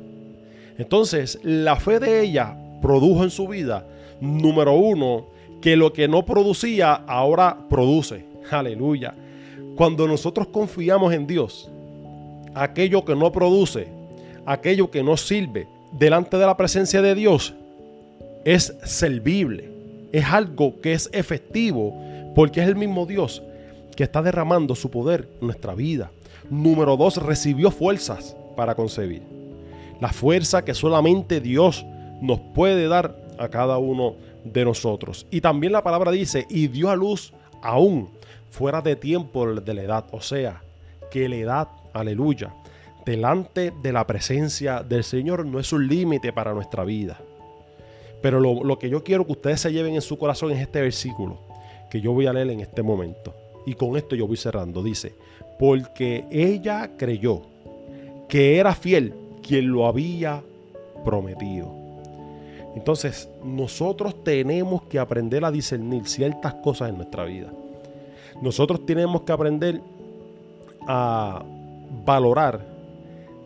Entonces, 0.78 1.38
la 1.42 1.76
fe 1.76 1.98
de 1.98 2.22
ella 2.22 2.56
produjo 2.80 3.24
en 3.24 3.30
su 3.30 3.48
vida, 3.48 3.86
número 4.20 4.74
uno, 4.74 5.26
que 5.60 5.76
lo 5.76 5.92
que 5.92 6.08
no 6.08 6.24
producía 6.24 6.94
ahora 6.94 7.56
produce. 7.68 8.24
Aleluya. 8.50 9.14
Cuando 9.76 10.06
nosotros 10.06 10.48
confiamos 10.48 11.12
en 11.12 11.26
Dios, 11.26 11.70
aquello 12.54 13.04
que 13.04 13.14
no 13.14 13.30
produce, 13.30 13.88
aquello 14.44 14.90
que 14.90 15.02
no 15.02 15.16
sirve 15.16 15.66
delante 15.92 16.36
de 16.36 16.46
la 16.46 16.56
presencia 16.56 17.00
de 17.00 17.14
Dios, 17.14 17.54
es 18.44 18.74
servible. 18.84 19.70
Es 20.10 20.26
algo 20.26 20.80
que 20.80 20.92
es 20.92 21.08
efectivo 21.12 21.94
porque 22.34 22.60
es 22.60 22.68
el 22.68 22.76
mismo 22.76 23.06
Dios 23.06 23.42
que 23.96 24.04
está 24.04 24.22
derramando 24.22 24.74
su 24.74 24.90
poder 24.90 25.28
en 25.40 25.46
nuestra 25.46 25.74
vida. 25.74 26.10
Número 26.50 26.96
dos, 26.96 27.16
recibió 27.16 27.70
fuerzas 27.70 28.36
para 28.56 28.74
concebir. 28.74 29.22
La 30.00 30.12
fuerza 30.12 30.64
que 30.64 30.74
solamente 30.74 31.40
Dios 31.40 31.84
nos 32.20 32.40
puede 32.40 32.88
dar 32.88 33.16
a 33.38 33.48
cada 33.48 33.78
uno 33.78 34.16
de 34.44 34.64
nosotros. 34.64 35.26
Y 35.30 35.40
también 35.40 35.72
la 35.72 35.82
palabra 35.82 36.10
dice, 36.10 36.46
y 36.48 36.68
dio 36.68 36.90
a 36.90 36.96
luz 36.96 37.32
aún 37.62 38.10
fuera 38.50 38.80
de 38.80 38.96
tiempo 38.96 39.46
de 39.54 39.74
la 39.74 39.82
edad. 39.82 40.04
O 40.12 40.20
sea, 40.20 40.62
que 41.10 41.28
la 41.28 41.36
edad, 41.36 41.68
aleluya, 41.92 42.54
delante 43.04 43.72
de 43.82 43.92
la 43.92 44.06
presencia 44.06 44.82
del 44.82 45.04
Señor 45.04 45.44
no 45.46 45.58
es 45.58 45.72
un 45.72 45.86
límite 45.86 46.32
para 46.32 46.52
nuestra 46.54 46.84
vida. 46.84 47.18
Pero 48.20 48.40
lo, 48.40 48.62
lo, 48.62 48.78
que 48.78 48.88
yo 48.88 49.02
quiero 49.02 49.26
que 49.26 49.32
ustedes 49.32 49.60
se 49.60 49.72
lleven 49.72 49.94
en 49.94 50.02
su 50.02 50.16
corazón 50.16 50.52
es 50.52 50.60
este 50.60 50.80
versículo 50.80 51.38
que 51.90 52.00
yo 52.00 52.12
voy 52.12 52.26
a 52.26 52.32
leer 52.32 52.50
en 52.50 52.60
este 52.60 52.82
momento. 52.82 53.34
Y 53.66 53.74
con 53.74 53.96
esto 53.96 54.16
yo 54.16 54.26
voy 54.26 54.36
cerrando. 54.36 54.82
Dice, 54.82 55.14
porque 55.58 56.24
ella 56.30 56.90
creyó 56.96 57.42
que 58.28 58.58
era 58.58 58.74
fiel 58.74 59.14
quien 59.42 59.70
lo 59.70 59.86
había 59.86 60.42
prometido. 61.04 61.82
Entonces, 62.74 63.28
nosotros 63.44 64.24
tenemos 64.24 64.82
que 64.84 64.98
aprender 64.98 65.44
a 65.44 65.50
discernir 65.50 66.06
ciertas 66.06 66.54
cosas 66.54 66.88
en 66.88 66.96
nuestra 66.96 67.24
vida. 67.24 67.52
Nosotros 68.40 68.86
tenemos 68.86 69.22
que 69.22 69.32
aprender 69.32 69.80
a 70.88 71.44
valorar 72.04 72.64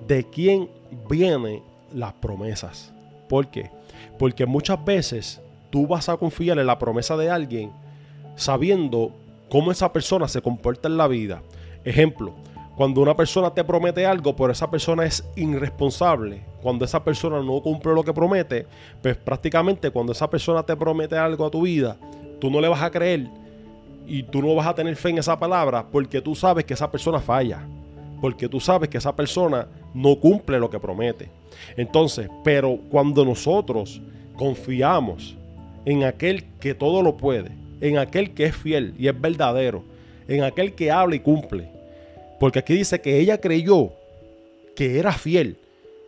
de 0.07 0.25
quién 0.25 0.69
vienen 1.09 1.63
las 1.93 2.13
promesas. 2.15 2.93
¿Por 3.29 3.49
qué? 3.49 3.71
Porque 4.19 4.47
muchas 4.47 4.83
veces 4.85 5.41
tú 5.71 5.87
vas 5.87 6.09
a 6.09 6.17
confiar 6.17 6.59
en 6.59 6.67
la 6.67 6.79
promesa 6.79 7.17
de 7.17 7.29
alguien 7.29 7.73
sabiendo 8.37 9.13
cómo 9.49 9.71
esa 9.71 9.93
persona 9.93 10.29
se 10.29 10.43
comporta 10.43 10.89
en 10.89 10.97
la 10.97 11.09
vida. 11.09 11.43
Ejemplo, 11.85 12.35
cuando 12.77 13.01
una 13.01 13.17
persona 13.17 13.51
te 13.51 13.65
promete 13.65 14.05
algo, 14.05 14.37
pero 14.37 14.53
esa 14.53 14.71
persona 14.71 15.07
es 15.07 15.25
irresponsable, 15.35 16.43
cuando 16.61 16.85
esa 16.85 17.03
persona 17.03 17.41
no 17.41 17.61
cumple 17.63 17.95
lo 17.95 18.05
que 18.05 18.13
promete, 18.13 18.67
pues 19.01 19.17
prácticamente 19.17 19.91
cuando 19.91 20.13
esa 20.13 20.29
persona 20.29 20.63
te 20.63 20.77
promete 20.77 21.17
algo 21.17 21.47
a 21.47 21.51
tu 21.51 21.63
vida, 21.63 21.97
tú 22.39 22.51
no 22.51 22.61
le 22.61 22.69
vas 22.69 22.83
a 22.83 22.91
creer 22.91 23.29
y 24.07 24.23
tú 24.25 24.43
no 24.43 24.55
vas 24.55 24.67
a 24.67 24.75
tener 24.75 24.95
fe 24.97 25.09
en 25.09 25.19
esa 25.19 25.39
palabra 25.39 25.87
porque 25.91 26.21
tú 26.21 26.35
sabes 26.35 26.67
que 26.67 26.75
esa 26.75 26.91
persona 26.91 27.19
falla, 27.19 27.67
porque 28.21 28.49
tú 28.49 28.61
sabes 28.61 28.91
que 28.91 28.99
esa 28.99 29.17
persona 29.17 29.67
no 29.95 30.17
cumple 30.17 30.59
lo 30.59 30.69
que 30.69 30.79
promete. 30.79 31.31
Entonces, 31.79 32.29
pero 32.45 32.79
cuando 32.91 33.25
nosotros 33.25 34.03
confiamos 34.37 35.35
en 35.87 36.05
aquel 36.05 36.45
que 36.61 36.75
todo 36.75 37.01
lo 37.01 37.17
puede, 37.17 37.53
en 37.81 37.99
aquel 37.99 38.35
que 38.35 38.47
es 38.47 38.57
fiel 38.57 38.95
y 38.99 39.09
es 39.09 39.21
verdadero, 39.21 39.85
en 40.29 40.43
aquel 40.43 40.75
que 40.75 40.91
habla 40.91 41.17
y 41.17 41.21
cumple, 41.21 41.69
porque 42.39 42.59
aquí 42.59 42.75
dice 42.75 43.01
que 43.01 43.19
ella 43.19 43.41
creyó 43.41 43.93
que 44.75 44.99
era 44.99 45.13
fiel. 45.13 45.57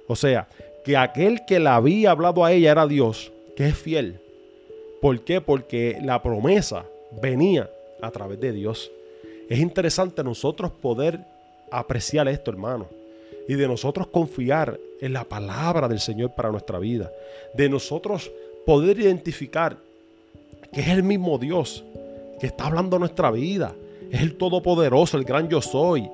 O 0.07 0.16
sea, 0.16 0.48
que 0.85 0.96
aquel 0.96 1.44
que 1.46 1.59
la 1.59 1.76
había 1.76 2.11
hablado 2.11 2.44
a 2.44 2.52
ella 2.52 2.70
era 2.70 2.87
Dios, 2.87 3.33
que 3.57 3.66
es 3.68 3.76
fiel. 3.76 4.20
¿Por 5.00 5.22
qué? 5.22 5.40
Porque 5.40 5.98
la 6.02 6.22
promesa 6.22 6.85
venía 7.20 7.70
a 8.00 8.11
través 8.11 8.40
de 8.40 8.52
Dios. 8.52 8.90
Es 9.48 9.59
interesante 9.59 10.22
nosotros 10.22 10.70
poder 10.70 11.20
apreciar 11.70 12.28
esto, 12.28 12.50
hermano. 12.50 12.87
Y 13.48 13.54
de 13.54 13.66
nosotros 13.66 14.09
confiar 14.09 14.78
en 15.00 15.12
la 15.14 15.24
palabra 15.24 15.88
del 15.88 16.00
Señor 16.00 16.35
para 16.35 16.50
nuestra 16.50 16.78
vida. 16.78 17.11
De 17.54 17.68
nosotros 17.68 18.31
poder 18.66 18.98
identificar 19.00 19.78
que 20.72 20.81
es 20.81 20.88
el 20.88 21.02
mismo 21.02 21.38
Dios 21.38 21.85
que 22.40 22.46
está 22.46 22.66
hablando 22.66 22.98
nuestra 22.98 23.31
vida. 23.31 23.74
Es 24.11 24.22
el 24.22 24.37
Todopoderoso, 24.37 25.16
el 25.16 25.24
gran 25.24 25.48
yo 25.48 25.61
soy 25.61 26.09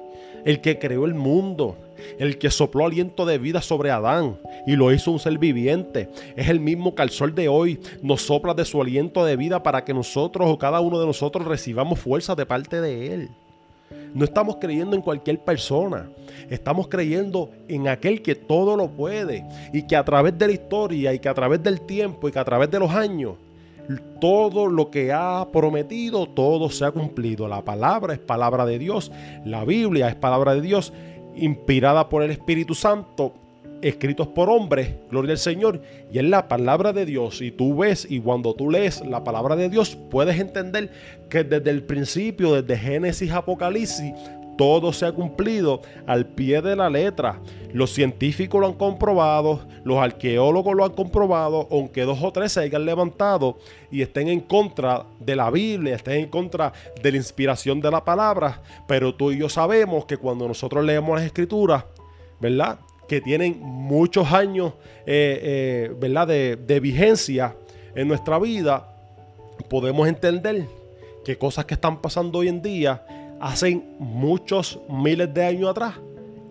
el 0.44 0.60
que 0.60 0.78
creó 0.78 1.06
el 1.06 1.14
mundo, 1.14 1.76
el 2.18 2.38
que 2.38 2.50
sopló 2.50 2.86
aliento 2.86 3.24
de 3.24 3.38
vida 3.38 3.62
sobre 3.62 3.90
Adán 3.90 4.38
y 4.66 4.76
lo 4.76 4.92
hizo 4.92 5.10
un 5.10 5.18
ser 5.18 5.38
viviente. 5.38 6.10
Es 6.36 6.48
el 6.48 6.60
mismo 6.60 6.94
que 6.94 7.02
al 7.02 7.10
sol 7.10 7.34
de 7.34 7.48
hoy 7.48 7.80
nos 8.02 8.22
sopla 8.22 8.54
de 8.54 8.64
su 8.64 8.80
aliento 8.80 9.24
de 9.24 9.36
vida 9.36 9.62
para 9.62 9.84
que 9.84 9.94
nosotros 9.94 10.48
o 10.48 10.58
cada 10.58 10.80
uno 10.80 11.00
de 11.00 11.06
nosotros 11.06 11.46
recibamos 11.46 11.98
fuerza 11.98 12.34
de 12.34 12.46
parte 12.46 12.80
de 12.80 13.14
Él. 13.14 13.30
No 14.14 14.24
estamos 14.24 14.56
creyendo 14.60 14.94
en 14.94 15.02
cualquier 15.02 15.40
persona, 15.40 16.08
estamos 16.48 16.88
creyendo 16.88 17.50
en 17.68 17.88
aquel 17.88 18.22
que 18.22 18.34
todo 18.34 18.76
lo 18.76 18.88
puede 18.88 19.44
y 19.72 19.82
que 19.86 19.96
a 19.96 20.04
través 20.04 20.38
de 20.38 20.46
la 20.46 20.52
historia 20.52 21.12
y 21.12 21.18
que 21.18 21.28
a 21.28 21.34
través 21.34 21.62
del 21.62 21.80
tiempo 21.80 22.28
y 22.28 22.32
que 22.32 22.38
a 22.38 22.44
través 22.44 22.70
de 22.70 22.78
los 22.78 22.90
años 22.90 23.34
todo 24.20 24.66
lo 24.66 24.90
que 24.90 25.12
ha 25.12 25.46
prometido, 25.52 26.26
todo 26.26 26.70
se 26.70 26.84
ha 26.84 26.90
cumplido. 26.90 27.48
La 27.48 27.62
palabra 27.62 28.14
es 28.14 28.18
palabra 28.18 28.64
de 28.64 28.78
Dios, 28.78 29.12
la 29.44 29.64
Biblia 29.64 30.08
es 30.08 30.14
palabra 30.14 30.54
de 30.54 30.60
Dios, 30.60 30.92
inspirada 31.36 32.08
por 32.08 32.22
el 32.22 32.30
Espíritu 32.30 32.74
Santo, 32.74 33.34
escritos 33.82 34.28
por 34.28 34.48
hombres, 34.48 34.94
gloria 35.10 35.32
al 35.32 35.38
Señor, 35.38 35.82
y 36.10 36.18
es 36.18 36.24
la 36.24 36.48
palabra 36.48 36.92
de 36.92 37.04
Dios. 37.04 37.42
Y 37.42 37.50
tú 37.50 37.76
ves, 37.76 38.06
y 38.08 38.20
cuando 38.20 38.54
tú 38.54 38.70
lees 38.70 39.04
la 39.04 39.24
palabra 39.24 39.56
de 39.56 39.68
Dios, 39.68 39.96
puedes 40.10 40.40
entender 40.40 40.90
que 41.28 41.44
desde 41.44 41.70
el 41.70 41.82
principio, 41.82 42.62
desde 42.62 42.78
Génesis 42.78 43.30
Apocalipsis, 43.32 44.12
todo 44.56 44.92
se 44.92 45.06
ha 45.06 45.12
cumplido 45.12 45.80
al 46.06 46.26
pie 46.26 46.62
de 46.62 46.76
la 46.76 46.90
letra. 46.90 47.40
Los 47.72 47.92
científicos 47.92 48.60
lo 48.60 48.68
han 48.68 48.74
comprobado, 48.74 49.66
los 49.84 49.98
arqueólogos 49.98 50.74
lo 50.74 50.84
han 50.84 50.92
comprobado, 50.92 51.66
aunque 51.70 52.02
dos 52.02 52.22
o 52.22 52.32
tres 52.32 52.52
se 52.52 52.60
hayan 52.60 52.84
levantado 52.84 53.58
y 53.90 54.02
estén 54.02 54.28
en 54.28 54.40
contra 54.40 55.04
de 55.18 55.34
la 55.34 55.50
Biblia, 55.50 55.96
estén 55.96 56.20
en 56.20 56.28
contra 56.28 56.72
de 57.02 57.10
la 57.10 57.16
inspiración 57.16 57.80
de 57.80 57.90
la 57.90 58.04
palabra. 58.04 58.62
Pero 58.86 59.14
tú 59.14 59.32
y 59.32 59.38
yo 59.38 59.48
sabemos 59.48 60.04
que 60.04 60.16
cuando 60.16 60.46
nosotros 60.46 60.84
leemos 60.84 61.16
las 61.16 61.26
escrituras, 61.26 61.84
¿verdad? 62.40 62.78
Que 63.08 63.20
tienen 63.20 63.60
muchos 63.60 64.32
años, 64.32 64.74
eh, 65.06 65.40
eh, 65.42 65.94
¿verdad? 65.98 66.28
De, 66.28 66.56
de 66.56 66.80
vigencia 66.80 67.56
en 67.94 68.08
nuestra 68.08 68.38
vida, 68.38 68.88
podemos 69.68 70.06
entender 70.08 70.66
que 71.24 71.36
cosas 71.38 71.64
que 71.64 71.74
están 71.74 72.00
pasando 72.00 72.38
hoy 72.38 72.48
en 72.48 72.62
día 72.62 73.04
hace 73.44 73.78
muchos 73.98 74.80
miles 74.88 75.34
de 75.34 75.44
años 75.44 75.68
atrás 75.68 75.96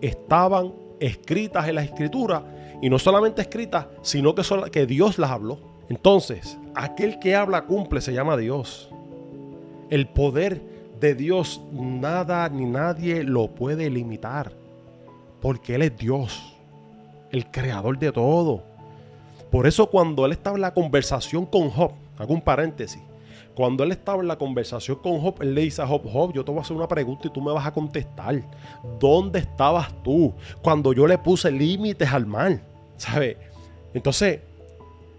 estaban 0.00 0.72
escritas 1.00 1.66
en 1.66 1.74
la 1.74 1.82
escritura 1.82 2.44
y 2.80 2.88
no 2.88 3.00
solamente 3.00 3.42
escritas, 3.42 3.88
sino 4.02 4.32
que, 4.32 4.42
que 4.70 4.86
Dios 4.86 5.18
las 5.18 5.32
habló. 5.32 5.58
Entonces, 5.88 6.56
aquel 6.72 7.18
que 7.18 7.34
habla 7.34 7.62
cumple 7.62 8.00
se 8.00 8.12
llama 8.12 8.36
Dios. 8.36 8.90
El 9.90 10.06
poder 10.06 10.62
de 11.00 11.16
Dios 11.16 11.60
nada 11.72 12.48
ni 12.48 12.64
nadie 12.64 13.24
lo 13.24 13.48
puede 13.48 13.90
limitar, 13.90 14.52
porque 15.42 15.74
Él 15.74 15.82
es 15.82 15.96
Dios, 15.96 16.54
el 17.32 17.50
creador 17.50 17.98
de 17.98 18.12
todo. 18.12 18.62
Por 19.50 19.66
eso 19.66 19.90
cuando 19.90 20.26
Él 20.26 20.32
estaba 20.32 20.56
en 20.56 20.62
la 20.62 20.74
conversación 20.74 21.44
con 21.44 21.70
Job, 21.70 21.90
hago 22.18 22.34
un 22.34 22.40
paréntesis, 22.40 23.02
cuando 23.54 23.84
él 23.84 23.92
estaba 23.92 24.20
en 24.20 24.28
la 24.28 24.36
conversación 24.36 24.98
con 24.98 25.20
Job, 25.20 25.36
él 25.40 25.54
le 25.54 25.62
dice 25.62 25.80
a 25.80 25.86
Job, 25.86 26.02
Job, 26.10 26.32
yo 26.32 26.44
te 26.44 26.50
voy 26.50 26.58
a 26.58 26.62
hacer 26.62 26.76
una 26.76 26.88
pregunta 26.88 27.28
y 27.28 27.30
tú 27.30 27.40
me 27.40 27.52
vas 27.52 27.66
a 27.66 27.72
contestar. 27.72 28.42
¿Dónde 28.98 29.38
estabas 29.38 29.92
tú 30.02 30.32
cuando 30.60 30.92
yo 30.92 31.06
le 31.06 31.18
puse 31.18 31.50
límites 31.50 32.12
al 32.12 32.26
mal? 32.26 32.62
¿Sabes? 32.96 33.36
Entonces, 33.92 34.40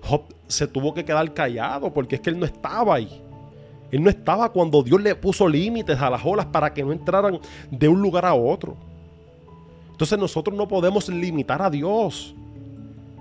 Job 0.02 0.24
se 0.48 0.68
tuvo 0.68 0.94
que 0.94 1.06
quedar 1.06 1.34
callado 1.34 1.94
porque 1.94 2.16
es 2.16 2.22
que 2.22 2.30
él 2.30 2.40
no 2.40 2.46
estaba 2.46 2.96
ahí. 2.96 3.22
Él 3.92 4.04
no 4.04 4.10
estaba 4.10 4.52
cuando 4.52 4.84
Dios 4.84 5.02
le 5.02 5.16
puso 5.16 5.48
límites 5.48 6.00
a 6.02 6.10
las 6.10 6.26
olas 6.26 6.48
para 6.48 6.74
que 6.74 6.84
no 6.84 6.92
entraran 6.92 7.40
de 7.72 7.88
un 7.88 8.02
lugar 8.02 8.26
a 8.26 8.34
otro. 8.34 8.76
Entonces 9.92 10.20
nosotros 10.20 10.58
no 10.58 10.68
podemos 10.68 11.08
limitar 11.08 11.62
a 11.62 11.70
Dios. 11.70 12.36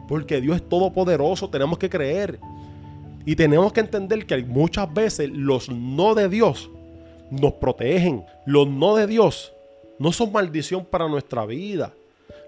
Porque 0.09 0.41
Dios 0.41 0.57
es 0.57 0.69
todopoderoso, 0.69 1.49
tenemos 1.49 1.79
que 1.79 1.89
creer. 1.89 2.41
Y 3.27 3.37
tenemos 3.37 3.73
que 3.73 3.81
entender 3.81 4.27
que 4.27 4.43
muchas 4.43 4.93
veces 4.93 5.31
los 5.31 5.69
no 5.69 6.15
de 6.15 6.29
Dios 6.29 6.71
nos 7.31 7.55
protegen. 7.55 8.25
Los 8.45 8.69
no 8.69 8.97
de 8.97 9.07
Dios 9.07 9.53
no 9.99 10.13
son 10.13 10.33
maldición 10.33 10.85
para 10.85 11.09
nuestra 11.09 11.47
vida. 11.47 11.93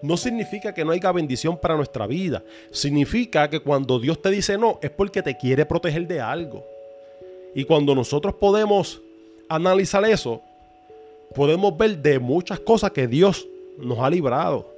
No 0.03 0.17
significa 0.17 0.75
que 0.75 0.85
no 0.85 0.93
haya 0.93 1.11
bendición 1.13 1.57
para 1.57 1.77
nuestra 1.77 2.07
vida. 2.07 2.43
Significa 2.71 3.49
que 3.49 3.61
cuando 3.61 3.99
Dios 3.99 4.21
te 4.21 4.31
dice 4.31 4.59
no 4.59 4.79
es 4.83 4.91
porque 4.91 5.23
te 5.23 5.37
quiere 5.37 5.65
proteger 5.65 6.07
de 6.07 6.21
algo. 6.21 6.65
Y 7.55 7.65
cuando 7.65 7.95
nosotros 7.95 8.35
podemos 8.35 9.01
analizar 9.49 10.05
eso, 10.05 10.43
podemos 11.35 11.77
ver 11.77 11.99
de 11.99 12.19
muchas 12.19 12.61
cosas 12.61 12.91
que 12.91 13.07
Dios 13.07 13.47
nos 13.79 13.99
ha 13.99 14.11
librado. 14.11 14.71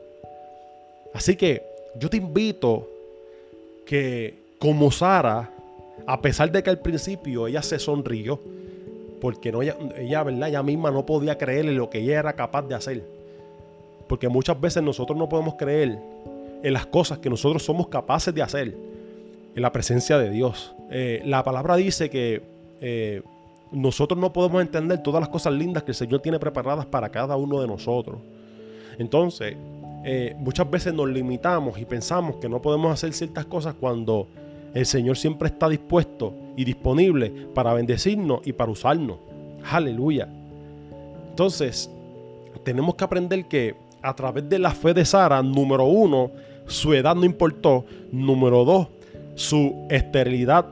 Así 1.12 1.34
que 1.34 1.62
yo 1.98 2.08
te 2.08 2.18
invito 2.18 2.88
que 3.84 4.34
como 4.58 4.90
Sara, 4.92 5.50
a 6.08 6.22
pesar 6.22 6.50
de 6.50 6.62
que 6.62 6.70
al 6.70 6.78
principio 6.78 7.46
ella 7.46 7.60
se 7.60 7.78
sonrió, 7.78 8.40
porque 9.20 9.52
no, 9.52 9.60
ella, 9.60 9.76
ella, 9.98 10.22
¿verdad? 10.22 10.48
ella 10.48 10.62
misma 10.62 10.90
no 10.90 11.04
podía 11.04 11.36
creer 11.36 11.66
en 11.66 11.76
lo 11.76 11.90
que 11.90 11.98
ella 11.98 12.20
era 12.20 12.32
capaz 12.32 12.62
de 12.62 12.74
hacer. 12.74 13.04
Porque 14.08 14.26
muchas 14.26 14.58
veces 14.58 14.82
nosotros 14.82 15.18
no 15.18 15.28
podemos 15.28 15.56
creer 15.56 15.98
en 16.62 16.72
las 16.72 16.86
cosas 16.86 17.18
que 17.18 17.28
nosotros 17.28 17.62
somos 17.62 17.88
capaces 17.88 18.34
de 18.34 18.40
hacer 18.40 18.74
en 19.54 19.62
la 19.62 19.70
presencia 19.70 20.16
de 20.16 20.30
Dios. 20.30 20.74
Eh, 20.90 21.20
la 21.26 21.44
palabra 21.44 21.76
dice 21.76 22.08
que 22.08 22.40
eh, 22.80 23.20
nosotros 23.70 24.18
no 24.18 24.32
podemos 24.32 24.62
entender 24.62 25.02
todas 25.02 25.20
las 25.20 25.28
cosas 25.28 25.52
lindas 25.52 25.82
que 25.82 25.90
el 25.90 25.96
Señor 25.96 26.22
tiene 26.22 26.38
preparadas 26.38 26.86
para 26.86 27.10
cada 27.10 27.36
uno 27.36 27.60
de 27.60 27.66
nosotros. 27.66 28.18
Entonces, 28.98 29.56
eh, 30.06 30.34
muchas 30.38 30.70
veces 30.70 30.94
nos 30.94 31.06
limitamos 31.10 31.78
y 31.78 31.84
pensamos 31.84 32.36
que 32.36 32.48
no 32.48 32.62
podemos 32.62 32.90
hacer 32.94 33.12
ciertas 33.12 33.44
cosas 33.44 33.74
cuando 33.78 34.26
el 34.74 34.86
Señor 34.86 35.16
siempre 35.16 35.48
está 35.48 35.68
dispuesto 35.68 36.34
y 36.56 36.64
disponible 36.64 37.30
para 37.54 37.72
bendecirnos 37.74 38.40
y 38.44 38.52
para 38.52 38.70
usarnos. 38.70 39.18
Aleluya. 39.70 40.28
Entonces, 41.30 41.90
tenemos 42.64 42.94
que 42.94 43.04
aprender 43.04 43.46
que 43.46 43.74
a 44.02 44.14
través 44.14 44.48
de 44.48 44.58
la 44.58 44.70
fe 44.70 44.94
de 44.94 45.04
Sara, 45.04 45.42
número 45.42 45.84
uno, 45.84 46.30
su 46.66 46.92
edad 46.94 47.14
no 47.14 47.24
importó. 47.24 47.84
Número 48.12 48.64
dos, 48.64 48.88
su 49.34 49.86
esterilidad 49.88 50.66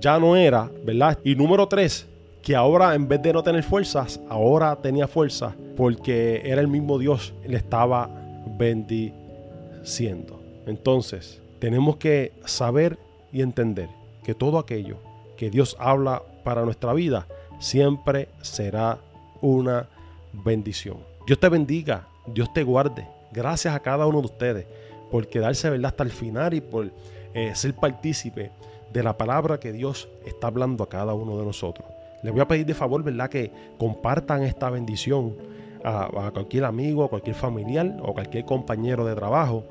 ya 0.00 0.18
no 0.18 0.36
era, 0.36 0.70
¿verdad? 0.84 1.18
Y 1.24 1.34
número 1.34 1.68
tres, 1.68 2.06
que 2.42 2.56
ahora 2.56 2.94
en 2.94 3.08
vez 3.08 3.22
de 3.22 3.32
no 3.32 3.42
tener 3.42 3.62
fuerzas, 3.62 4.20
ahora 4.28 4.76
tenía 4.76 5.06
fuerza 5.06 5.54
porque 5.76 6.42
era 6.44 6.60
el 6.60 6.68
mismo 6.68 6.98
Dios, 6.98 7.32
le 7.46 7.56
estaba 7.56 8.10
bendiciendo. 8.58 10.40
Entonces, 10.66 11.40
tenemos 11.58 11.96
que 11.96 12.32
saber 12.44 12.98
y 13.32 13.42
entender 13.42 13.88
que 14.22 14.34
todo 14.34 14.58
aquello 14.58 14.98
que 15.36 15.50
Dios 15.50 15.76
habla 15.78 16.22
para 16.44 16.62
nuestra 16.64 16.92
vida 16.92 17.26
siempre 17.58 18.28
será 18.42 18.98
una 19.40 19.88
bendición. 20.32 20.98
Dios 21.26 21.38
te 21.38 21.48
bendiga, 21.48 22.06
Dios 22.26 22.52
te 22.52 22.62
guarde. 22.62 23.06
Gracias 23.32 23.74
a 23.74 23.80
cada 23.80 24.06
uno 24.06 24.20
de 24.20 24.26
ustedes 24.26 24.66
por 25.10 25.26
quedarse 25.28 25.70
¿verdad? 25.70 25.90
hasta 25.90 26.04
el 26.04 26.10
final 26.10 26.54
y 26.54 26.60
por 26.60 26.90
eh, 27.34 27.54
ser 27.54 27.74
partícipe 27.74 28.50
de 28.92 29.02
la 29.02 29.16
palabra 29.16 29.58
que 29.58 29.72
Dios 29.72 30.08
está 30.26 30.48
hablando 30.48 30.84
a 30.84 30.88
cada 30.88 31.14
uno 31.14 31.38
de 31.38 31.44
nosotros. 31.44 31.86
Les 32.22 32.32
voy 32.32 32.40
a 32.40 32.48
pedir 32.48 32.66
de 32.66 32.74
favor, 32.74 33.02
¿verdad? 33.02 33.28
Que 33.28 33.50
compartan 33.78 34.42
esta 34.42 34.70
bendición 34.70 35.34
a, 35.82 36.30
cualquier 36.32 36.64
amigo, 36.64 37.04
a 37.04 37.08
cualquier 37.08 37.34
familiar 37.34 37.96
o 38.02 38.12
cualquier 38.12 38.44
compañero 38.44 39.04
de 39.04 39.14
trabajo. 39.14 39.64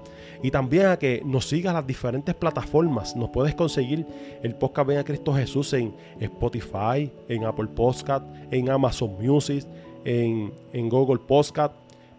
Y 0.43 0.49
también 0.49 0.87
a 0.87 0.97
que 0.97 1.21
nos 1.23 1.47
sigas 1.47 1.73
las 1.73 1.85
diferentes 1.85 2.33
plataformas. 2.33 3.15
Nos 3.15 3.29
puedes 3.29 3.53
conseguir 3.53 4.05
el 4.41 4.55
podcast 4.55 4.87
Ven 4.87 4.97
a 4.97 5.03
Cristo 5.03 5.33
Jesús 5.33 5.71
en 5.73 5.93
Spotify, 6.19 7.11
en 7.27 7.45
Apple 7.45 7.67
Podcast, 7.67 8.25
en 8.49 8.69
Amazon 8.69 9.15
Music, 9.19 9.65
en, 10.03 10.51
en 10.73 10.89
Google 10.89 11.19
Podcast, 11.19 11.75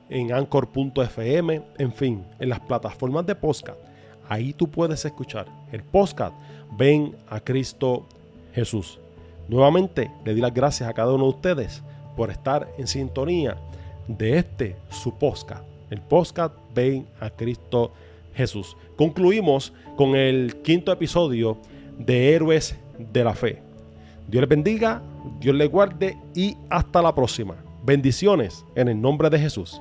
en 0.09 0.33
Anchor.fm, 0.33 1.63
en 1.79 1.93
fin, 1.93 2.25
en 2.39 2.49
las 2.49 2.61
plataformas 2.61 3.27
de 3.27 3.35
podcast. 3.35 3.79
Ahí 4.29 4.53
tú 4.53 4.69
puedes 4.69 5.05
escuchar 5.05 5.47
el 5.73 5.83
podcast 5.83 6.35
Ven 6.77 7.17
a 7.29 7.41
Cristo 7.41 8.07
Jesús. 8.55 8.99
Nuevamente 9.49 10.11
le 10.25 10.35
di 10.35 10.41
las 10.41 10.55
gracias 10.55 10.89
a 10.89 10.93
cada 10.93 11.13
uno 11.13 11.25
de 11.25 11.31
ustedes 11.31 11.83
por 12.17 12.31
estar 12.31 12.69
en 12.79 12.87
sintonía 12.87 13.57
de 14.07 14.39
este 14.39 14.77
su 14.91 15.17
podcast, 15.19 15.65
el 15.91 16.01
podcast 16.01 16.55
Ven 16.75 17.07
a 17.21 17.31
Cristo 17.31 17.93
Jesús. 18.35 18.77
Concluimos 18.97 19.73
con 19.97 20.15
el 20.15 20.57
quinto 20.63 20.93
episodio 20.93 21.59
de 21.99 22.35
Héroes 22.35 22.77
de 22.99 23.25
la 23.25 23.35
Fe. 23.35 23.63
Dios 24.29 24.43
les 24.43 24.49
bendiga, 24.49 25.03
Dios 25.41 25.55
les 25.55 25.71
guarde 25.71 26.17
y 26.35 26.57
hasta 26.71 27.03
la 27.03 27.15
próxima. 27.15 27.57
Bendiciones 27.85 28.65
en 28.75 28.89
el 28.89 29.01
nombre 29.01 29.29
de 29.29 29.39
Jesús. 29.39 29.81